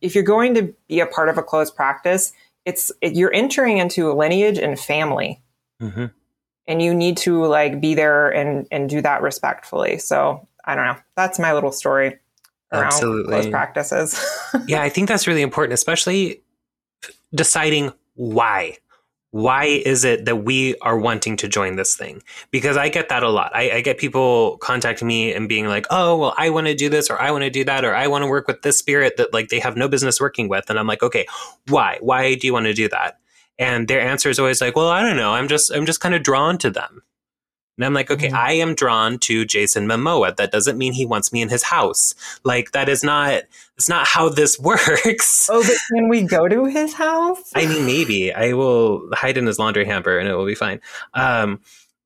[0.00, 2.32] if you're going to be a part of a closed practice,
[2.64, 5.40] it's it, you're entering into a lineage and family,
[5.80, 6.06] mm-hmm.
[6.66, 9.98] and you need to like be there and and do that respectfully.
[9.98, 10.96] So I don't know.
[11.16, 12.18] That's my little story
[12.72, 13.32] around Absolutely.
[13.32, 14.24] closed practices.
[14.66, 16.42] yeah, I think that's really important, especially
[17.34, 18.76] deciding why
[19.32, 22.22] why is it that we are wanting to join this thing?
[22.50, 23.50] Because I get that a lot.
[23.54, 26.90] I, I get people contacting me and being like, oh, well, I want to do
[26.90, 29.16] this or I want to do that or I want to work with this spirit
[29.16, 30.68] that like they have no business working with.
[30.68, 31.26] And I'm like, okay,
[31.68, 31.96] why?
[32.02, 33.20] Why do you want to do that?
[33.58, 35.32] And their answer is always like, well, I don't know.
[35.32, 37.02] I'm just, I'm just kind of drawn to them.
[37.78, 38.36] And I'm like, okay, mm-hmm.
[38.36, 40.36] I am drawn to Jason Momoa.
[40.36, 42.14] That doesn't mean he wants me in his house.
[42.44, 43.42] Like that is not
[43.76, 45.48] it's not how this works.
[45.50, 47.50] Oh, but can we go to his house?
[47.54, 50.80] I mean, maybe I will hide in his laundry hamper and it will be fine.
[51.14, 51.60] Um,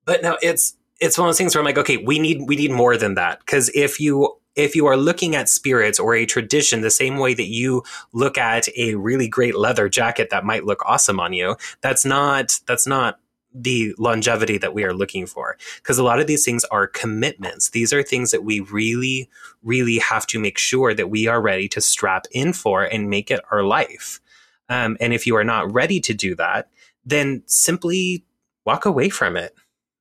[0.04, 2.56] but no, it's it's one of those things where I'm like, okay, we need we
[2.56, 6.24] need more than that because if you if you are looking at spirits or a
[6.24, 10.64] tradition the same way that you look at a really great leather jacket that might
[10.64, 13.18] look awesome on you, that's not that's not
[13.58, 15.56] the longevity that we are looking for.
[15.76, 17.70] Because a lot of these things are commitments.
[17.70, 19.28] These are things that we really,
[19.62, 23.30] really have to make sure that we are ready to strap in for and make
[23.30, 24.20] it our life.
[24.68, 26.68] Um, and if you are not ready to do that,
[27.04, 28.24] then simply
[28.64, 29.54] walk away from it.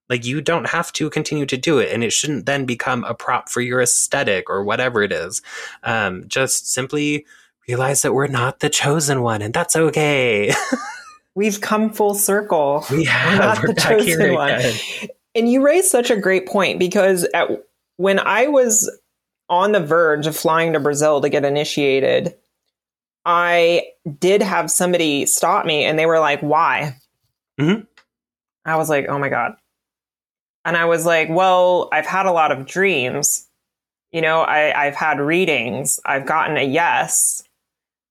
[0.10, 3.16] Like you don't have to continue to do it, and it shouldn't then become a
[3.16, 5.42] prop for your aesthetic or whatever it is.
[5.82, 7.26] Um, just simply
[7.68, 10.54] realize that we're not the chosen one, and that's okay.
[11.36, 12.86] We've come full circle.
[12.90, 13.34] We have.
[13.34, 14.62] We're not the chosen one.
[15.36, 17.50] And you raised such a great point because at,
[17.98, 18.90] when I was
[19.50, 22.36] on the verge of flying to Brazil to get initiated,
[23.26, 23.88] I
[24.20, 26.98] did have somebody stop me and they were like, why?
[27.60, 27.82] Mm-hmm.
[28.66, 29.56] I was like, oh my God.
[30.64, 33.48] And I was like, well, I've had a lot of dreams.
[34.12, 36.00] You know, I, I've had readings.
[36.06, 37.44] I've gotten a yes.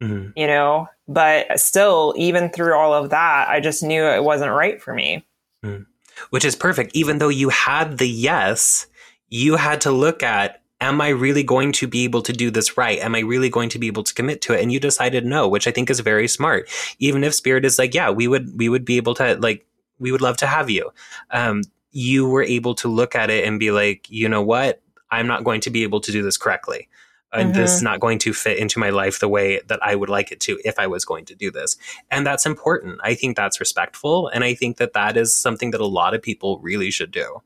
[0.03, 0.31] Mm-hmm.
[0.37, 4.81] You know, but still, even through all of that, I just knew it wasn't right
[4.81, 5.27] for me.
[5.63, 5.87] Mm.
[6.31, 6.95] Which is perfect.
[6.95, 8.87] Even though you had the yes,
[9.29, 12.77] you had to look at am I really going to be able to do this
[12.77, 12.99] right?
[12.99, 14.63] Am I really going to be able to commit to it?
[14.63, 16.69] And you decided no, which I think is very smart.
[16.99, 19.67] Even if spirit is like, yeah, we would, we would be able to like,
[19.99, 20.91] we would love to have you.
[21.31, 24.83] Um, you were able to look at it and be like, you know what?
[25.11, 26.89] I'm not going to be able to do this correctly
[27.35, 27.61] and mm-hmm.
[27.61, 30.33] this is not going to fit into my life the way that I would like
[30.33, 31.77] it to if I was going to do this.
[32.11, 33.01] And that's important.
[33.03, 34.29] I think that's respectful.
[34.29, 37.43] And I think that that is something that a lot of people really should do.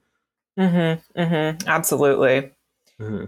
[0.59, 1.21] Mm-hmm.
[1.21, 1.69] Mm-hmm.
[1.69, 2.51] Absolutely.
[3.01, 3.25] Mm-hmm.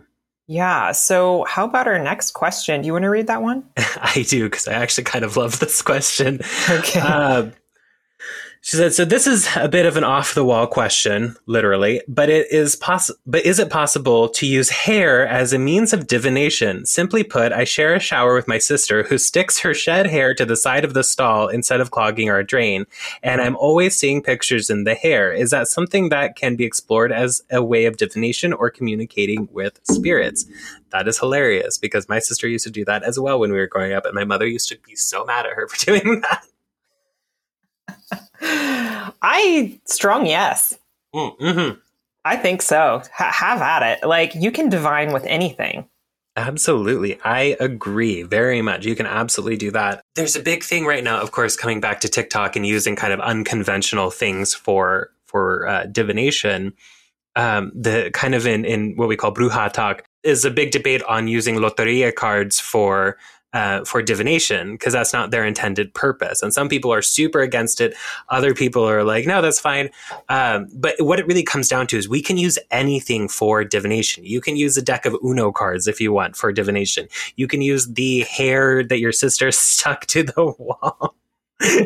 [0.51, 0.91] Yeah.
[0.91, 2.81] So, how about our next question?
[2.81, 3.65] Do you want to read that one?
[3.77, 6.41] I do, because I actually kind of love this question.
[6.69, 6.99] Okay.
[6.99, 7.51] Uh,
[8.63, 12.77] she said, "So this is a bit of an off-the-wall question, literally, but it is
[12.77, 13.19] possible.
[13.27, 16.85] But is it possible to use hair as a means of divination?
[16.85, 20.45] Simply put, I share a shower with my sister, who sticks her shed hair to
[20.45, 22.85] the side of the stall instead of clogging our drain,
[23.23, 25.33] and I'm always seeing pictures in the hair.
[25.33, 29.81] Is that something that can be explored as a way of divination or communicating with
[29.85, 30.45] spirits?"
[30.91, 33.67] That is hilarious because my sister used to do that as well when we were
[33.67, 36.45] growing up, and my mother used to be so mad at her for doing that.
[38.41, 40.79] I strong yes.
[41.15, 41.79] Mm, mm-hmm.
[42.25, 43.03] I think so.
[43.03, 44.07] H- have at it.
[44.07, 45.89] Like you can divine with anything.
[46.37, 47.19] Absolutely.
[47.25, 48.87] I agree very much.
[48.87, 50.03] You can absolutely do that.
[50.15, 53.13] There's a big thing right now, of course, coming back to TikTok and using kind
[53.13, 56.73] of unconventional things for for uh, divination.
[57.37, 61.29] Um, the kind of in, in what we call BrujaTok is a big debate on
[61.29, 63.17] using loteria cards for
[63.53, 66.43] uh, for divination because that's not their intended purpose.
[66.43, 67.95] And some people are super against it.
[68.29, 69.91] Other people are like, no, that's fine.
[70.29, 74.25] Um, but what it really comes down to is we can use anything for divination.
[74.25, 77.09] You can use a deck of Uno cards if you want for divination.
[77.37, 81.15] You can use the hair that your sister stuck to the wall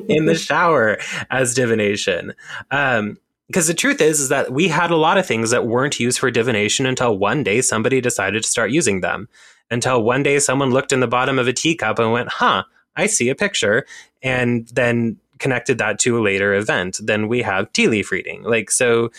[0.09, 0.99] in the shower
[1.31, 2.35] as divination.
[2.71, 6.01] Um, because the truth is, is that we had a lot of things that weren't
[6.01, 9.29] used for divination until one day somebody decided to start using them
[9.71, 12.65] until one day someone looked in the bottom of a teacup and went, huh,
[12.97, 13.87] I see a picture.
[14.23, 17.01] And then connected that to a later event.
[17.03, 18.43] Then we have tea leaf reading.
[18.45, 19.11] Like, so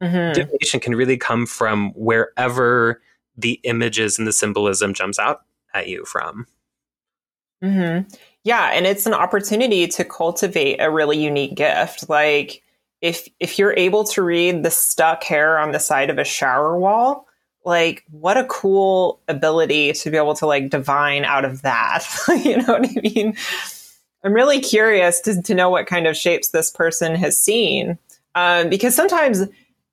[0.00, 0.32] mm-hmm.
[0.32, 3.02] divination can really come from wherever
[3.36, 5.42] the images and the symbolism jumps out
[5.74, 6.46] at you from.
[7.62, 8.08] Mm-hmm.
[8.44, 8.70] Yeah.
[8.72, 12.08] And it's an opportunity to cultivate a really unique gift.
[12.08, 12.62] Like,
[13.00, 16.78] if if you're able to read the stuck hair on the side of a shower
[16.78, 17.26] wall,
[17.64, 22.04] like what a cool ability to be able to like divine out of that.
[22.44, 23.36] You know what i mean?
[24.22, 27.98] I'm really curious to, to know what kind of shapes this person has seen.
[28.34, 29.42] Um, because sometimes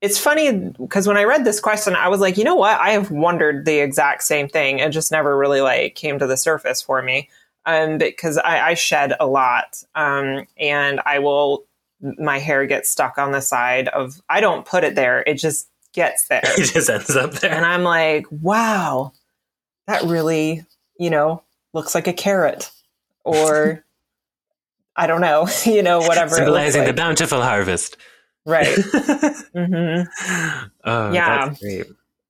[0.01, 2.79] it's funny because when i read this question i was like you know what?
[2.79, 6.37] I have wondered the exact same thing it just never really like came to the
[6.37, 7.29] surface for me.
[7.67, 11.65] Um, because I, I shed a lot um, and i will
[12.17, 15.23] my hair gets stuck on the side of i don't put it there.
[15.27, 16.41] It just gets there.
[16.57, 17.51] It just ends up there.
[17.51, 19.13] And I'm like, wow,
[19.87, 20.65] that really,
[20.99, 22.71] you know, looks like a carrot
[23.23, 23.83] or
[24.95, 26.35] I don't know, you know, whatever.
[26.35, 26.87] Symbolizing like.
[26.87, 27.97] the bountiful harvest.
[28.45, 28.67] Right.
[29.55, 30.63] mm-hmm.
[30.83, 31.53] Oh, yeah.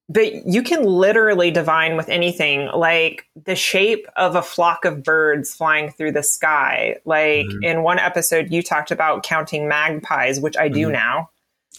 [0.09, 5.55] But you can literally divine with anything, like the shape of a flock of birds
[5.55, 6.97] flying through the sky.
[7.05, 7.63] Like mm-hmm.
[7.63, 10.91] in one episode, you talked about counting magpies, which I do mm-hmm.
[10.91, 11.29] now.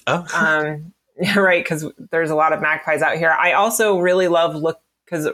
[0.06, 0.26] Oh.
[0.34, 0.94] um,
[1.36, 1.62] right?
[1.62, 3.30] Because there's a lot of magpies out here.
[3.30, 5.28] I also really love look because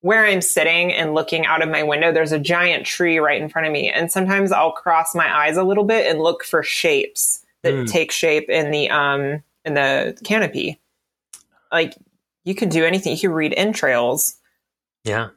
[0.00, 3.48] where I'm sitting and looking out of my window, there's a giant tree right in
[3.48, 6.62] front of me, and sometimes I'll cross my eyes a little bit and look for
[6.62, 7.88] shapes that mm.
[7.88, 10.80] take shape in the um in the canopy.
[11.70, 11.96] Like
[12.44, 13.12] you can do anything.
[13.12, 14.36] You can read entrails.
[15.04, 15.28] Yeah,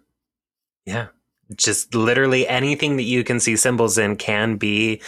[0.86, 1.08] yeah.
[1.56, 5.00] Just literally anything that you can see symbols in can be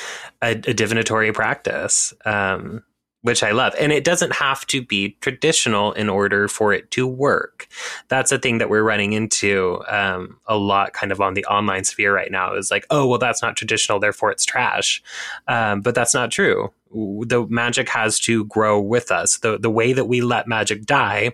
[0.43, 2.13] a, a divinatory practice.
[2.25, 2.83] Um,
[3.21, 3.73] which I love.
[3.79, 7.67] And it doesn't have to be traditional in order for it to work.
[8.09, 11.83] That's a thing that we're running into um, a lot kind of on the online
[11.83, 15.01] sphere right now is like, oh, well, that's not traditional, therefore it's trash.
[15.47, 16.71] Um, but that's not true.
[16.91, 19.39] The magic has to grow with us.
[19.39, 21.33] The, the way that we let magic die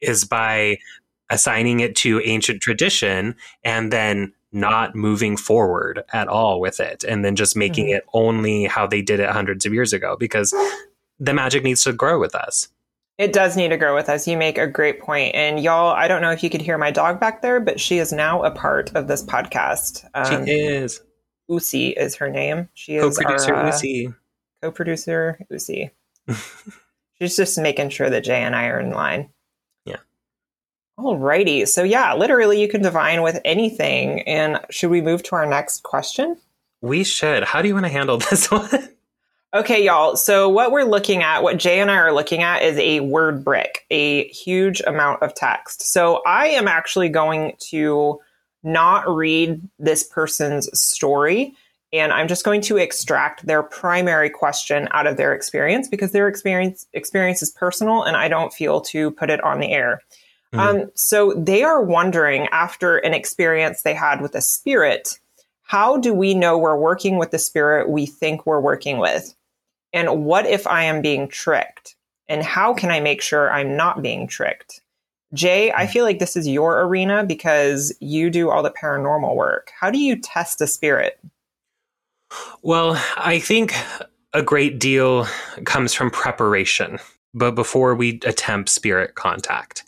[0.00, 0.78] is by
[1.30, 7.24] assigning it to ancient tradition and then not moving forward at all with it and
[7.24, 7.96] then just making mm-hmm.
[7.96, 10.54] it only how they did it hundreds of years ago because
[11.22, 12.68] the magic needs to grow with us.
[13.16, 14.26] It does need to grow with us.
[14.26, 15.34] You make a great point.
[15.34, 17.98] And y'all, I don't know if you could hear my dog back there, but she
[17.98, 20.04] is now a part of this podcast.
[20.14, 21.00] Um, she is.
[21.48, 22.68] Usi is her name.
[22.74, 24.12] She is co-producer our, uh, Usi.
[24.62, 25.90] Co-producer Usi.
[27.20, 29.30] She's just making sure that Jay and I are in line.
[29.84, 29.98] Yeah.
[30.98, 31.68] Alrighty.
[31.68, 34.22] So yeah, literally you can divine with anything.
[34.22, 36.38] And should we move to our next question?
[36.80, 37.44] We should.
[37.44, 38.88] How do you want to handle this one?
[39.54, 40.16] Okay, y'all.
[40.16, 43.44] So, what we're looking at, what Jay and I are looking at, is a word
[43.44, 45.82] brick, a huge amount of text.
[45.82, 48.18] So, I am actually going to
[48.62, 51.54] not read this person's story,
[51.92, 56.28] and I'm just going to extract their primary question out of their experience because their
[56.28, 60.00] experience experience is personal, and I don't feel to put it on the air.
[60.54, 60.60] Mm-hmm.
[60.60, 65.18] Um, so they are wondering after an experience they had with a spirit,
[65.60, 69.34] how do we know we're working with the spirit we think we're working with?
[69.92, 71.96] And what if I am being tricked?
[72.28, 74.80] And how can I make sure I'm not being tricked?
[75.34, 79.70] Jay, I feel like this is your arena because you do all the paranormal work.
[79.78, 81.18] How do you test a spirit?
[82.62, 83.74] Well, I think
[84.32, 85.26] a great deal
[85.64, 86.98] comes from preparation,
[87.34, 89.84] but before we attempt spirit contact.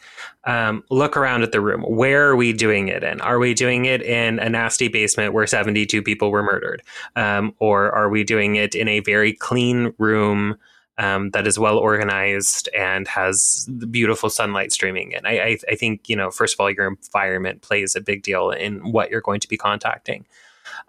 [0.47, 1.83] Um, look around at the room.
[1.83, 3.21] Where are we doing it in?
[3.23, 6.83] Are we doing it in a nasty basement where 72 people were murdered?
[7.17, 10.57] Um, or are we doing it in a very clean room
[10.99, 15.25] um, that is well organized and has beautiful sunlight streaming in?
[15.25, 18.51] I, I, I, think, you know, first of all, your environment plays a big deal
[18.51, 20.27] in what you're going to be contacting.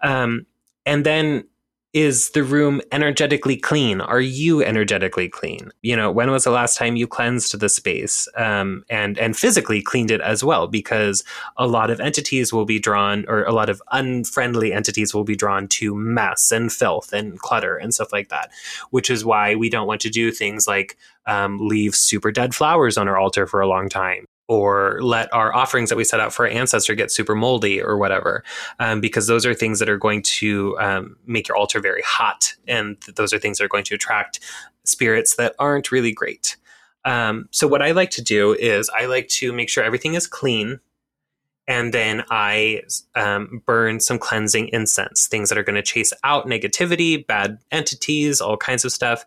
[0.02, 0.46] Um,
[0.84, 1.44] and then
[1.96, 4.02] is the room energetically clean?
[4.02, 5.70] Are you energetically clean?
[5.80, 9.80] You know, when was the last time you cleansed the space um, and and physically
[9.80, 10.66] cleaned it as well?
[10.66, 11.24] Because
[11.56, 15.34] a lot of entities will be drawn, or a lot of unfriendly entities will be
[15.34, 18.50] drawn to mess and filth and clutter and stuff like that.
[18.90, 22.98] Which is why we don't want to do things like um, leave super dead flowers
[22.98, 26.32] on our altar for a long time or let our offerings that we set out
[26.32, 28.44] for our ancestor get super moldy or whatever,
[28.78, 32.54] um, because those are things that are going to um, make your altar very hot,
[32.68, 34.40] and th- those are things that are going to attract
[34.84, 36.56] spirits that aren't really great.
[37.04, 40.26] Um, so what I like to do is I like to make sure everything is
[40.26, 40.80] clean,
[41.68, 42.82] and then I
[43.16, 48.40] um, burn some cleansing incense, things that are going to chase out negativity, bad entities,
[48.40, 49.24] all kinds of stuff.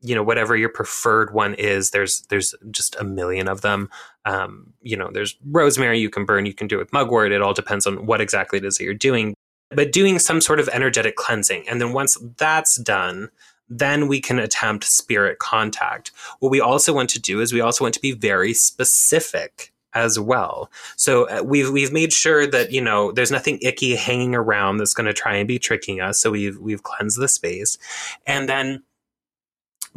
[0.00, 3.90] You know whatever your preferred one is there's there's just a million of them.
[4.24, 7.32] Um, you know there's rosemary you can burn you can do it with mugwort.
[7.32, 9.34] It all depends on what exactly it is that you're doing.
[9.70, 13.30] But doing some sort of energetic cleansing and then once that's done
[13.68, 16.10] then we can attempt spirit contact.
[16.38, 20.18] What we also want to do is we also want to be very specific as
[20.18, 20.70] well.
[20.96, 24.94] So uh, we've we've made sure that you know there's nothing icky hanging around that's
[24.94, 26.20] going to try and be tricking us.
[26.20, 27.78] So we've we've cleansed the space,
[28.26, 28.82] and then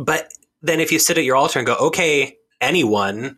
[0.01, 3.37] but then if you sit at your altar and go, okay, anyone,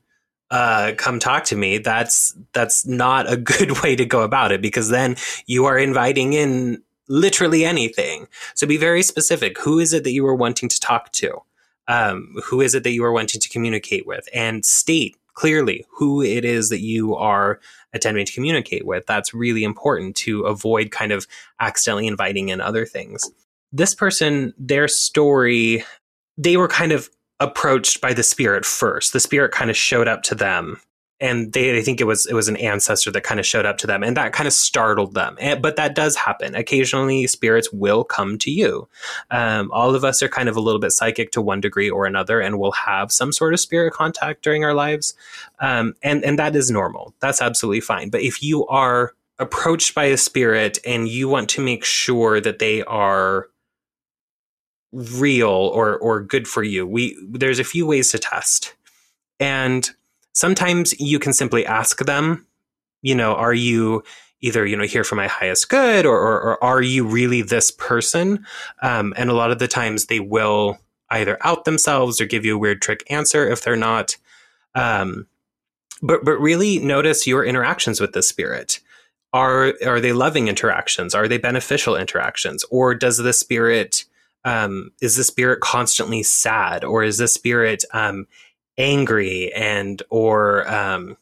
[0.52, 4.62] uh, come talk to me, that's that's not a good way to go about it
[4.62, 8.28] because then you are inviting in literally anything.
[8.56, 9.60] So be very specific.
[9.60, 11.42] Who is it that you are wanting to talk to?
[11.88, 14.28] Um, who is it that you are wanting to communicate with?
[14.34, 17.60] And state clearly who it is that you are
[17.92, 19.06] attempting to communicate with.
[19.06, 21.28] That's really important to avoid kind of
[21.60, 23.30] accidentally inviting in other things.
[23.72, 25.84] This person, their story
[26.38, 27.10] they were kind of
[27.40, 29.14] approached by the spirit first.
[29.14, 30.80] The spirit kind of showed up to them
[31.24, 33.78] and they I think it was it was an ancestor that kind of showed up
[33.80, 35.38] to them and that kind of startled them.
[35.40, 36.54] And, but that does happen.
[36.54, 38.90] Occasionally spirits will come to you.
[39.32, 42.06] Um, all of us are kind of a little bit psychic to one degree or
[42.06, 45.16] another and we'll have some sort of spirit contact during our lives.
[45.60, 47.14] Um, and and that is normal.
[47.22, 48.10] That's absolutely fine.
[48.10, 52.60] But if you are approached by a spirit and you want to make sure that
[52.60, 53.48] they are
[54.94, 56.88] real or or good for you.
[56.88, 58.76] We there's a few ways to test.
[59.40, 59.90] And
[60.34, 62.46] sometimes you can simply ask them,
[63.02, 64.04] you know, are you
[64.44, 67.72] either you know here for my highest good or, or, or are you really this
[67.72, 68.46] person
[68.82, 70.78] um, and a lot of the times they will
[71.10, 74.16] either out themselves or give you a weird trick answer if they're not
[74.76, 75.26] um,
[76.02, 78.80] but but really notice your interactions with the spirit
[79.32, 84.04] are are they loving interactions are they beneficial interactions or does the spirit
[84.46, 88.28] um, is the spirit constantly sad or is the spirit um,
[88.78, 91.18] angry and or um,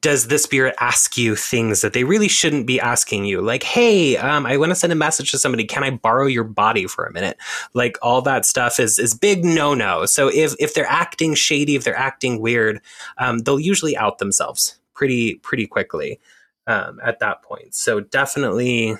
[0.00, 3.40] does the spirit ask you things that they really shouldn't be asking you?
[3.40, 5.64] Like hey um, i want to send a message to somebody.
[5.64, 7.36] Can i borrow your body for a minute?
[7.74, 11.76] Like all that stuff is is big no no so if if they're acting shady
[11.76, 12.80] if they're acting weird
[13.18, 16.20] um, they'll usually out themselves pretty pretty quickly
[16.66, 17.74] um, at that point.
[17.74, 18.96] So definitely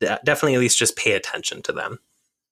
[0.00, 1.98] definitely at least just pay attention to them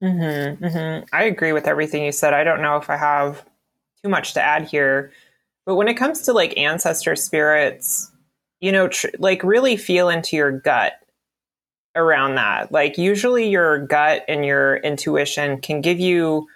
[0.02, 1.04] Mm-hmm, mm-hmm.
[1.12, 2.34] I agree with everything you said.
[2.34, 3.44] I don't know if I have
[4.02, 5.12] too much to add here,
[5.64, 8.10] but when it comes to like ancestor spirits,
[8.60, 10.94] you know, tr- like really feel into your gut
[11.94, 12.70] around that.
[12.70, 16.46] Like usually your gut and your intuition can give you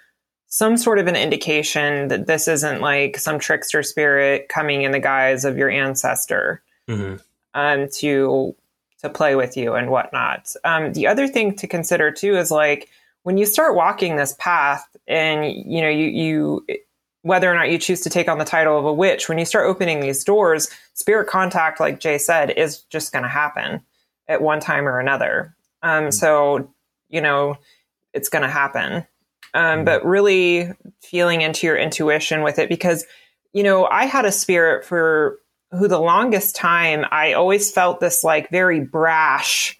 [0.47, 4.99] some sort of an indication that this isn't like some trickster spirit coming in the
[4.99, 7.15] guise of your ancestor mm-hmm.
[7.53, 8.55] um, to
[8.99, 10.53] to play with you and whatnot.
[10.63, 12.87] Um, the other thing to consider too is like
[13.23, 16.65] when you start walking this path and you know you you
[17.23, 19.45] whether or not you choose to take on the title of a witch when you
[19.45, 23.81] start opening these doors spirit contact like jay said is just going to happen
[24.27, 26.11] at one time or another um, mm-hmm.
[26.11, 26.73] so
[27.09, 27.55] you know
[28.13, 29.05] it's going to happen
[29.53, 29.83] um, mm-hmm.
[29.85, 33.05] but really feeling into your intuition with it because
[33.53, 35.39] you know, I had a spirit for
[35.71, 39.77] who the longest time I always felt this like very brash,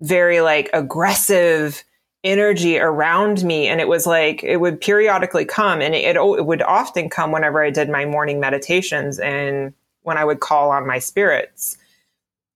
[0.00, 1.82] very like aggressive
[2.24, 3.66] energy around me.
[3.66, 7.32] And it was like, it would periodically come and it, oh, it, would often come
[7.32, 11.76] whenever I did my morning meditations and when I would call on my spirits.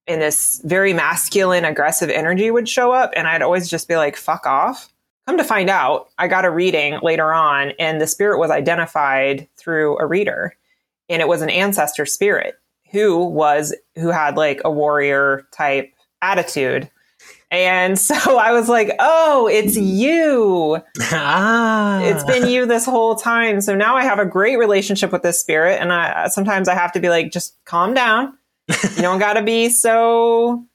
[0.07, 3.13] And this very masculine, aggressive energy would show up.
[3.17, 4.93] And I'd always just be like, fuck off.
[5.27, 9.49] Come to find out, I got a reading later on, and the spirit was identified
[9.57, 10.55] through a reader.
[11.09, 12.55] And it was an ancestor spirit
[12.93, 15.93] who was, who had like a warrior type
[16.23, 16.89] attitude
[17.65, 20.83] and so I was like, oh, it's you.
[21.01, 22.01] ah.
[22.03, 23.61] It's been you this whole time.
[23.61, 25.81] So now I have a great relationship with this spirit.
[25.81, 28.37] And I, sometimes I have to be like, just calm down.
[28.69, 30.67] You don't got to be so,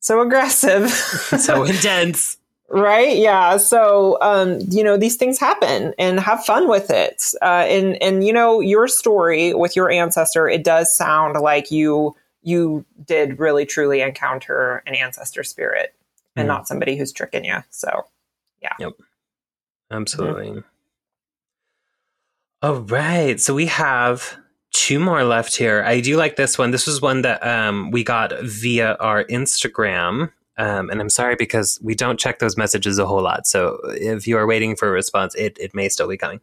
[0.00, 0.90] so aggressive.
[0.90, 2.36] so intense.
[2.68, 3.16] Right.
[3.16, 3.56] Yeah.
[3.56, 7.24] So, um, you know, these things happen and have fun with it.
[7.42, 12.14] Uh, and, and, you know, your story with your ancestor, it does sound like you
[12.42, 15.94] you did really truly encounter an ancestor spirit
[16.36, 16.48] and mm.
[16.48, 17.58] not somebody who's tricking you.
[17.70, 18.06] So,
[18.62, 18.72] yeah.
[18.78, 18.92] Yep.
[19.90, 20.50] Absolutely.
[20.50, 20.58] Mm-hmm.
[22.62, 23.40] All right.
[23.40, 24.36] So we have
[24.72, 25.82] two more left here.
[25.84, 26.70] I do like this one.
[26.70, 30.30] This was one that um, we got via our Instagram.
[30.58, 33.46] Um, and I'm sorry because we don't check those messages a whole lot.
[33.46, 36.40] So if you are waiting for a response, it, it may still be coming.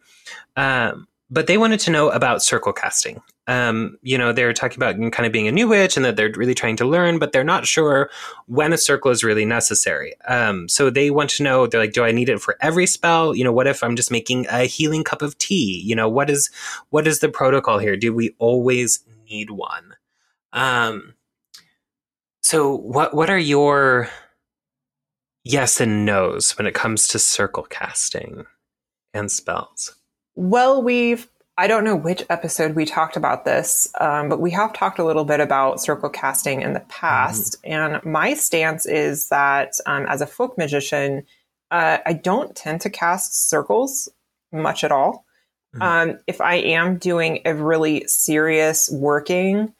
[0.55, 3.21] Um, but they wanted to know about circle casting.
[3.47, 6.31] Um, you know, they're talking about kind of being a new witch and that they're
[6.35, 8.09] really trying to learn, but they're not sure
[8.45, 10.13] when a circle is really necessary.
[10.27, 13.35] Um, so they want to know, they're like, do I need it for every spell?
[13.35, 15.81] You know, what if I'm just making a healing cup of tea?
[15.85, 16.49] You know, what is,
[16.89, 17.97] what is the protocol here?
[17.97, 19.95] Do we always need one?
[20.53, 21.15] Um,
[22.41, 24.09] so what, what are your
[25.43, 28.45] yes and no's when it comes to circle casting
[29.13, 29.95] and spells?
[30.37, 31.27] Well, we've,
[31.57, 35.03] I don't know which episode we talked about this, um, but we have talked a
[35.03, 37.57] little bit about circle casting in the past.
[37.63, 37.73] Mm-hmm.
[37.73, 41.23] And my stance is that um, as a folk magician,
[41.71, 44.09] uh, I don't tend to cast circles
[44.51, 45.25] much at all.
[45.75, 45.81] Mm-hmm.
[46.11, 49.73] Um, if I am doing a really serious working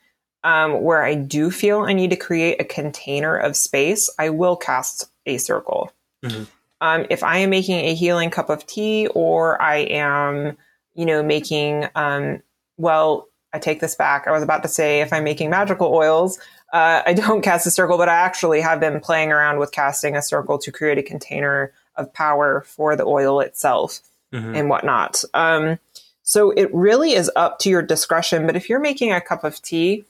[0.43, 4.55] um, where I do feel I need to create a container of space, I will
[4.55, 5.91] cast a circle.
[6.26, 6.45] Mm-hmm.
[6.82, 10.57] Um, if I am making a healing cup of tea or I am,
[10.93, 12.41] you know, making, um,
[12.78, 14.28] well, I take this back.
[14.28, 16.38] I was about to say if I'm making magical oils,
[16.73, 20.15] uh, I don't cast a circle, but I actually have been playing around with casting
[20.15, 23.99] a circle to create a container of power for the oil itself
[24.34, 24.55] mm-hmm.
[24.55, 25.23] and whatnot.
[25.34, 25.80] Um,
[26.23, 28.45] so it really is up to your discretion.
[28.45, 30.03] But if you're making a cup of tea,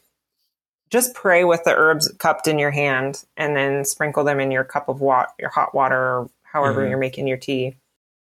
[0.89, 4.63] just pray with the herbs cupped in your hand and then sprinkle them in your
[4.63, 6.89] cup of water, your hot water however mm-hmm.
[6.91, 7.77] you're making your tea.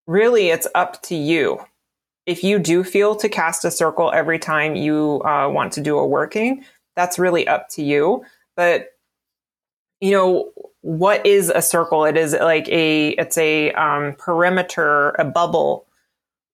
[0.06, 1.60] Really, it's up to you.
[2.26, 5.98] If you do feel to cast a circle every time you uh, want to do
[5.98, 8.24] a working, that's really up to you.
[8.56, 8.90] But
[10.00, 12.04] you know what is a circle?
[12.04, 15.86] It is like a it's a um, perimeter, a bubble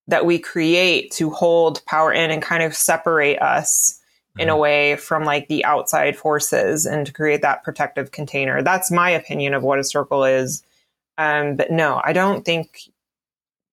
[0.07, 4.01] that we create to hold power in and kind of separate us
[4.39, 4.61] in a mm-hmm.
[4.61, 8.63] way from like the outside forces and to create that protective container.
[8.63, 10.63] That's my opinion of what a circle is.
[11.19, 12.81] Um, but no, I don't think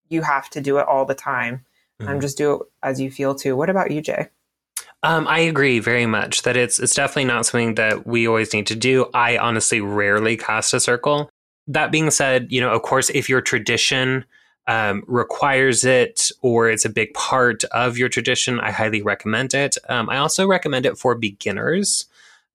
[0.09, 1.65] you have to do it all the time.
[1.99, 2.11] Mm-hmm.
[2.11, 3.55] Um, just do it as you feel to.
[3.55, 4.27] What about you, Jay?
[5.03, 8.67] Um, I agree very much that it's it's definitely not something that we always need
[8.67, 9.07] to do.
[9.13, 11.29] I honestly rarely cast a circle.
[11.67, 14.25] That being said, you know, of course, if your tradition
[14.67, 19.77] um, requires it or it's a big part of your tradition, I highly recommend it.
[19.89, 22.05] Um, I also recommend it for beginners,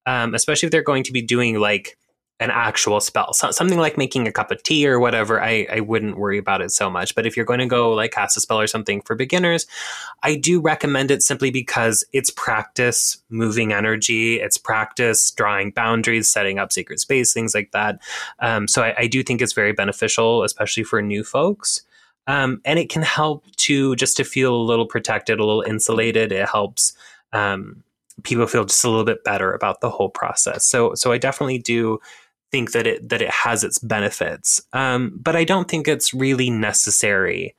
[0.07, 1.97] um, especially if they're going to be doing like
[2.39, 3.33] an actual spell.
[3.33, 6.61] So, something like making a cup of tea or whatever, I, I wouldn't worry about
[6.61, 7.15] it so much.
[7.15, 9.67] But if you're going to go like cast a spell or something for beginners,
[10.23, 16.59] I do recommend it simply because it's practice moving energy, it's practice drawing boundaries, setting
[16.59, 18.01] up sacred space, things like that.
[18.41, 21.83] Um, so I, I, do think it's very beneficial, especially for new folks.
[22.27, 26.33] Um, and it can help to just to feel a little protected, a little insulated.
[26.33, 26.93] It helps
[27.33, 27.85] um,
[28.23, 30.67] people feel just a little bit better about the whole process.
[30.67, 31.99] So so I definitely do
[32.51, 36.51] think that it that it has its benefits, um, but I don't think it's really
[36.51, 37.55] necessary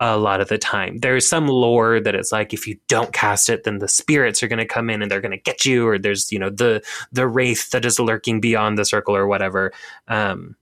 [0.00, 0.98] a lot of the time.
[0.98, 4.48] There's some lore that it's like if you don't cast it, then the spirits are
[4.48, 6.82] going to come in and they're going to get you, or there's you know the
[7.12, 9.72] the wraith that is lurking beyond the circle or whatever.
[10.08, 10.56] Um,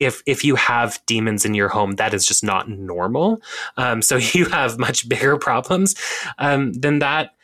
[0.00, 3.40] if if you have demons in your home, that is just not normal.
[3.76, 5.94] Um, so you have much bigger problems
[6.38, 7.34] um, than that.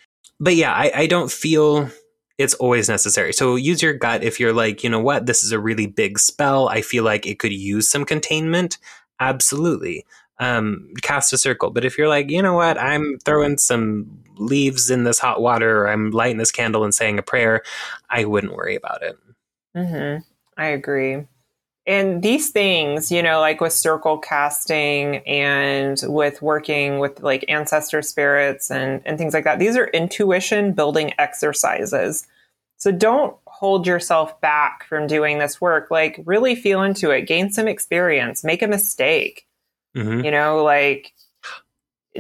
[0.40, 1.88] But yeah, I, I don't feel
[2.42, 3.32] it's always necessary.
[3.32, 6.18] So use your gut if you're like, you know what, this is a really big
[6.18, 6.68] spell.
[6.68, 8.78] I feel like it could use some containment.
[9.20, 10.04] Absolutely.
[10.42, 11.70] um, cast a circle.
[11.70, 15.82] But if you're like, you know what, I'm throwing some leaves in this hot water,
[15.82, 17.62] or I'm lighting this candle and saying a prayer,
[18.10, 19.16] I wouldn't worry about it.
[19.76, 20.22] Mm-hmm.
[20.60, 21.26] I agree.
[21.84, 28.02] And these things, you know, like with circle casting and with working with like ancestor
[28.02, 32.26] spirits and, and things like that, these are intuition building exercises.
[32.76, 35.90] So don't hold yourself back from doing this work.
[35.90, 39.46] Like, really feel into it, gain some experience, make a mistake.
[39.96, 40.24] Mm-hmm.
[40.24, 41.12] You know, like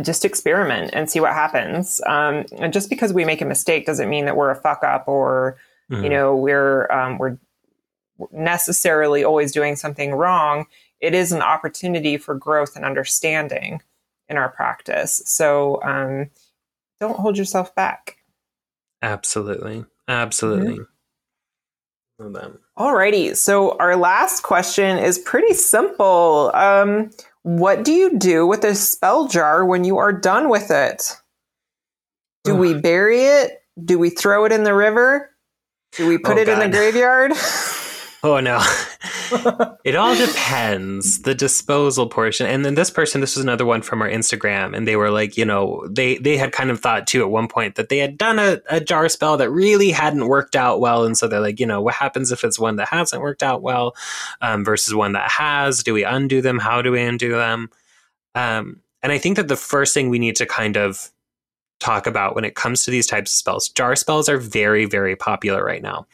[0.00, 2.00] just experiment and see what happens.
[2.06, 5.06] Um, and just because we make a mistake doesn't mean that we're a fuck up
[5.06, 5.56] or,
[5.90, 6.04] mm-hmm.
[6.04, 7.38] you know, we're um, we're
[8.32, 10.66] necessarily always doing something wrong.
[11.00, 13.82] It is an opportunity for growth and understanding
[14.28, 15.20] in our practice.
[15.24, 16.30] So um,
[17.00, 18.18] don't hold yourself back.
[19.02, 19.84] Absolutely.
[20.08, 20.78] Absolutely.
[22.20, 22.56] Mm-hmm.
[22.78, 23.36] Alrighty.
[23.36, 26.52] So our last question is pretty simple.
[26.54, 27.10] Um,
[27.42, 31.16] what do you do with a spell jar when you are done with it?
[32.44, 33.62] Do we bury it?
[33.84, 35.30] Do we throw it in the river?
[35.92, 36.62] Do we put oh, it God.
[36.62, 37.32] in the graveyard?
[38.24, 38.60] Oh no.
[39.84, 42.46] it all depends the disposal portion.
[42.46, 45.36] And then this person, this was another one from our Instagram, and they were like,
[45.36, 48.16] you know, they they had kind of thought too at one point that they had
[48.16, 51.58] done a, a jar spell that really hadn't worked out well, and so they're like,
[51.58, 53.96] you know, what happens if it's one that hasn't worked out well
[54.40, 55.82] um, versus one that has?
[55.82, 56.60] Do we undo them?
[56.60, 57.70] How do we undo them?
[58.36, 61.10] Um, and I think that the first thing we need to kind of
[61.80, 65.16] talk about when it comes to these types of spells, jar spells are very, very
[65.16, 66.06] popular right now.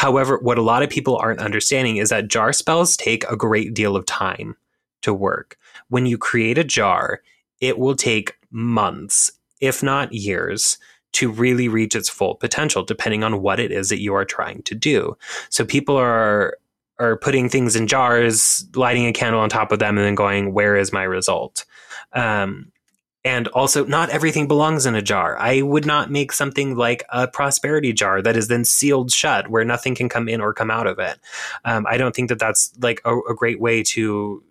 [0.00, 3.74] However, what a lot of people aren't understanding is that jar spells take a great
[3.74, 4.56] deal of time
[5.02, 5.58] to work.
[5.90, 7.20] When you create a jar,
[7.60, 9.30] it will take months,
[9.60, 10.78] if not years,
[11.12, 14.62] to really reach its full potential, depending on what it is that you are trying
[14.62, 15.18] to do.
[15.50, 16.56] So people are
[16.98, 20.54] are putting things in jars, lighting a candle on top of them, and then going,
[20.54, 21.66] "Where is my result?"
[22.14, 22.72] Um,
[23.24, 25.36] and also, not everything belongs in a jar.
[25.38, 29.64] I would not make something like a prosperity jar that is then sealed shut, where
[29.64, 31.18] nothing can come in or come out of it.
[31.66, 34.42] Um, I don't think that that's like a, a, great way to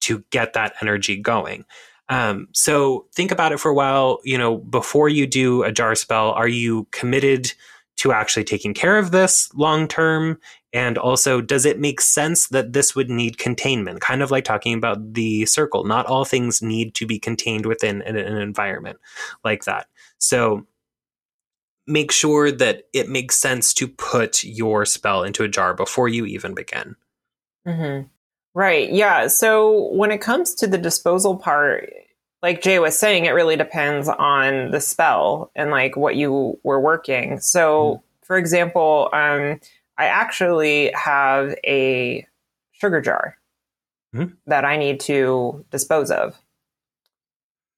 [0.00, 1.64] to get that energy going.
[2.08, 4.18] Um, so think about it for a while.
[4.24, 7.52] You know, before you do a jar spell, are you committed
[7.98, 10.40] to actually taking care of this long term?
[10.72, 14.00] And also, does it make sense that this would need containment?
[14.00, 15.84] Kind of like talking about the circle.
[15.84, 18.98] Not all things need to be contained within an, an environment
[19.44, 19.86] like that.
[20.18, 20.66] So,
[21.86, 26.24] make sure that it makes sense to put your spell into a jar before you
[26.24, 26.96] even begin.
[27.66, 28.06] Mm-hmm.
[28.54, 28.90] Right.
[28.90, 29.26] Yeah.
[29.26, 31.92] So, when it comes to the disposal part,
[32.42, 36.80] like Jay was saying, it really depends on the spell and like what you were
[36.80, 37.40] working.
[37.40, 39.60] So, mm for example, um,
[39.98, 42.26] I actually have a
[42.72, 43.36] sugar jar
[44.14, 44.34] mm-hmm.
[44.46, 46.36] that I need to dispose of.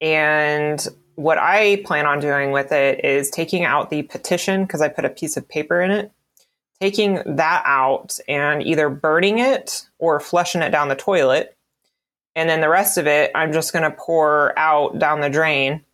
[0.00, 4.88] And what I plan on doing with it is taking out the petition because I
[4.88, 6.12] put a piece of paper in it,
[6.80, 11.56] taking that out and either burning it or flushing it down the toilet.
[12.36, 15.84] And then the rest of it, I'm just going to pour out down the drain,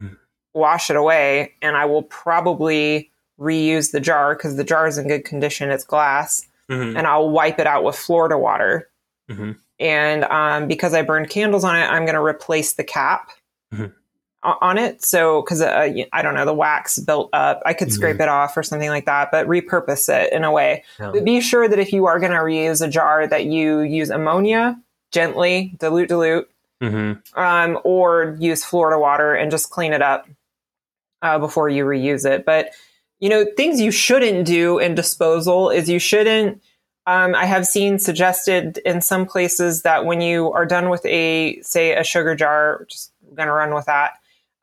[0.00, 0.16] mm.
[0.54, 3.10] wash it away, and I will probably
[3.42, 5.70] reuse the jar because the jar is in good condition.
[5.70, 6.46] It's glass.
[6.70, 6.96] Mm-hmm.
[6.96, 8.88] And I'll wipe it out with Florida water.
[9.30, 9.52] Mm-hmm.
[9.80, 13.30] And um, because I burned candles on it, I'm going to replace the cap
[13.74, 13.86] mm-hmm.
[14.42, 15.04] on it.
[15.04, 18.22] So, because uh, I don't know, the wax built up, I could scrape mm-hmm.
[18.22, 20.84] it off or something like that, but repurpose it in a way.
[21.00, 21.10] Yeah.
[21.12, 24.10] But be sure that if you are going to reuse a jar, that you use
[24.10, 24.80] ammonia
[25.10, 26.48] gently, dilute, dilute,
[26.80, 27.38] mm-hmm.
[27.38, 30.28] um, or use Florida water and just clean it up
[31.22, 32.44] uh, before you reuse it.
[32.44, 32.70] But
[33.22, 36.60] you know, things you shouldn't do in disposal is you shouldn't.
[37.06, 41.60] Um, I have seen suggested in some places that when you are done with a,
[41.62, 44.14] say, a sugar jar, just going to run with that,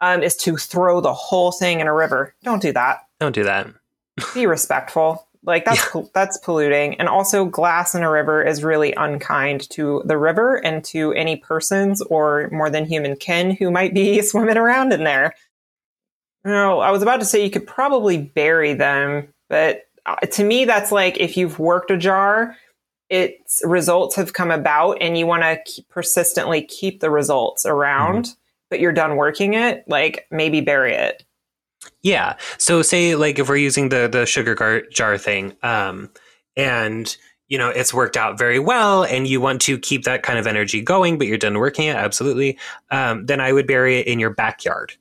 [0.02, 2.36] um, is to throw the whole thing in a river.
[2.44, 3.08] Don't do that.
[3.22, 3.68] Don't do that.
[4.34, 5.26] Be respectful.
[5.42, 6.02] Like that's yeah.
[6.14, 10.84] that's polluting, and also glass in a river is really unkind to the river and
[10.86, 15.34] to any persons or more than human kin who might be swimming around in there.
[16.46, 20.66] No, I was about to say you could probably bury them, but uh, to me,
[20.66, 22.56] that's like if you've worked a jar,
[23.10, 28.40] its results have come about and you want to persistently keep the results around, mm-hmm.
[28.70, 31.24] but you're done working it, like maybe bury it.
[32.02, 32.38] Yeah.
[32.58, 36.10] So say like if we're using the the sugar gar- jar thing, um,
[36.56, 37.16] and
[37.48, 40.48] you know it's worked out very well, and you want to keep that kind of
[40.48, 42.58] energy going, but you're done working it, absolutely.
[42.92, 44.94] Um, then I would bury it in your backyard.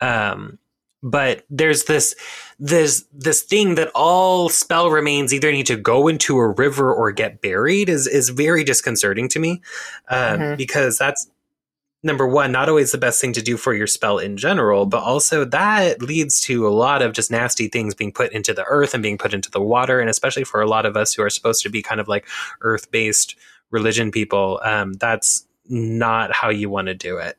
[0.00, 0.58] Um,
[1.02, 2.14] but there's this
[2.58, 7.12] this this thing that all spell remains either need to go into a river or
[7.12, 9.62] get buried is is very disconcerting to me
[10.08, 10.56] uh, mm-hmm.
[10.56, 11.28] because that's
[12.02, 15.02] number one, not always the best thing to do for your spell in general, but
[15.02, 18.94] also that leads to a lot of just nasty things being put into the earth
[18.94, 20.00] and being put into the water.
[20.00, 22.26] And especially for a lot of us who are supposed to be kind of like
[22.60, 23.36] earth based
[23.70, 27.36] religion people, um, that's not how you want to do it.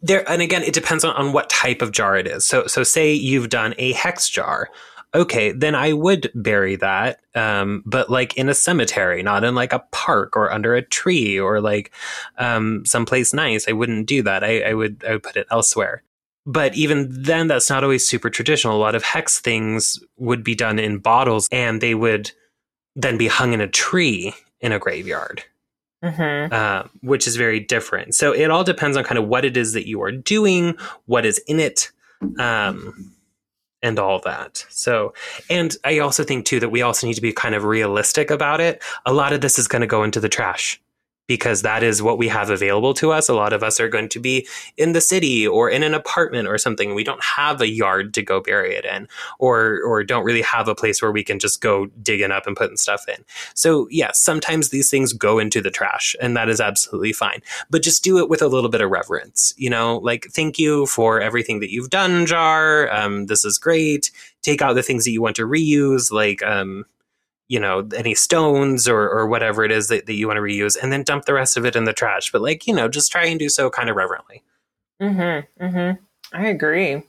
[0.00, 2.46] There, and again, it depends on, on what type of jar it is.
[2.46, 4.70] So, so say you've done a hex jar
[5.16, 9.72] okay, then I would bury that, um, but like in a cemetery, not in like
[9.72, 11.90] a park or under a tree or like
[12.38, 13.66] um, someplace nice.
[13.66, 14.44] I wouldn't do that.
[14.44, 16.02] I, I would I would put it elsewhere.
[16.44, 18.76] But even then, that's not always super traditional.
[18.76, 22.30] A lot of hex things would be done in bottles, and they would
[22.94, 25.42] then be hung in a tree in a graveyard.
[26.06, 26.52] Mm-hmm.
[26.52, 28.14] Uh, which is very different.
[28.14, 30.76] So it all depends on kind of what it is that you are doing,
[31.06, 31.90] what is in it.
[32.38, 33.12] Um,
[33.82, 34.64] and all that.
[34.70, 35.12] So,
[35.50, 38.60] and I also think too that we also need to be kind of realistic about
[38.60, 38.82] it.
[39.04, 40.80] A lot of this is going to go into the trash
[41.26, 43.28] because that is what we have available to us.
[43.28, 44.46] A lot of us are going to be
[44.76, 46.94] in the city or in an apartment or something.
[46.94, 49.08] We don't have a yard to go bury it in,
[49.38, 52.56] or or don't really have a place where we can just go digging up and
[52.56, 53.24] putting stuff in.
[53.54, 57.42] So yes, sometimes these things go into the trash, and that is absolutely fine.
[57.70, 59.54] But just do it with a little bit of reverence.
[59.56, 62.92] You know, like thank you for everything that you've done, Jar.
[62.92, 64.10] Um, this is great.
[64.42, 66.84] Take out the things that you want to reuse, like um,
[67.48, 70.76] you know any stones or or whatever it is that, that you want to reuse
[70.80, 72.32] and then dump the rest of it in the trash.
[72.32, 74.42] But like you know just try and do so kind of reverently.
[75.00, 76.36] Mm-hmm mm-hmm.
[76.36, 77.02] I agree.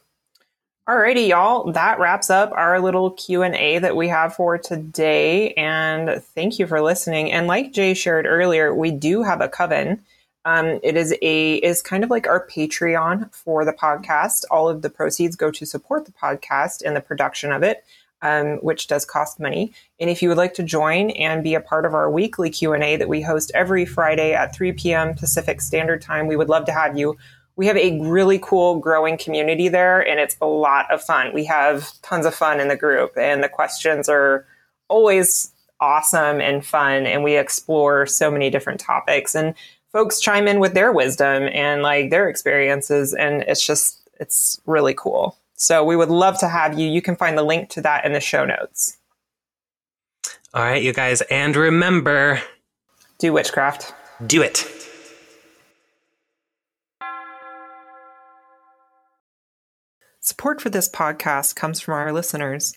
[0.87, 1.71] Alrighty y'all.
[1.71, 6.81] That wraps up our little q&a that we have for today and thank you for
[6.81, 7.31] listening.
[7.31, 10.03] And like jay shared earlier we do have a coven.
[10.45, 14.45] Um, it is a is kind of like our Patreon for the podcast.
[14.49, 17.83] All of the proceeds go to support the podcast and the production of it
[18.21, 19.73] um, which does cost money.
[19.99, 22.95] And if you would like to join and be a part of our weekly Q&A
[22.95, 25.13] that we host every Friday at 3 p.m.
[25.15, 27.17] Pacific Standard Time, we would love to have you.
[27.55, 31.33] We have a really cool growing community there and it's a lot of fun.
[31.33, 34.45] We have tons of fun in the group and the questions are
[34.89, 39.53] always awesome and fun and we explore so many different topics and
[39.91, 44.93] folks chime in with their wisdom and like their experiences and it's just it's really
[44.93, 45.37] cool.
[45.57, 46.87] So we would love to have you.
[46.87, 48.97] You can find the link to that in the show notes.
[50.53, 51.21] All right, you guys.
[51.23, 52.41] And remember
[53.17, 53.93] do witchcraft.
[54.25, 54.65] Do it.
[60.19, 62.73] Support for this podcast comes from our listeners.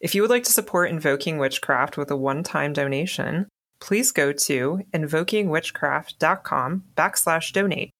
[0.00, 3.48] If you would like to support Invoking Witchcraft with a one time donation,
[3.80, 7.90] please go to invokingwitchcraft.com backslash donate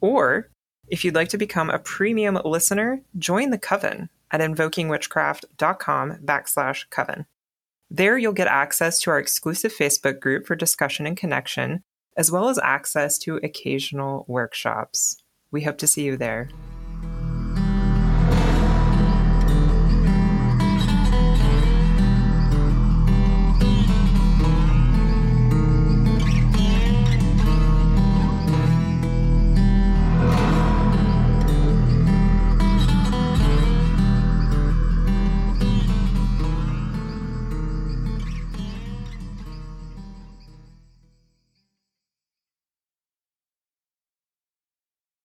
[0.00, 0.50] or
[0.88, 7.26] if you'd like to become a premium listener, join the Coven at invokingwitchcraft.com backslash coven.
[7.90, 11.84] There you'll get access to our exclusive Facebook group for discussion and connection,
[12.16, 15.22] as well as access to occasional workshops.
[15.52, 16.48] We hope to see you there.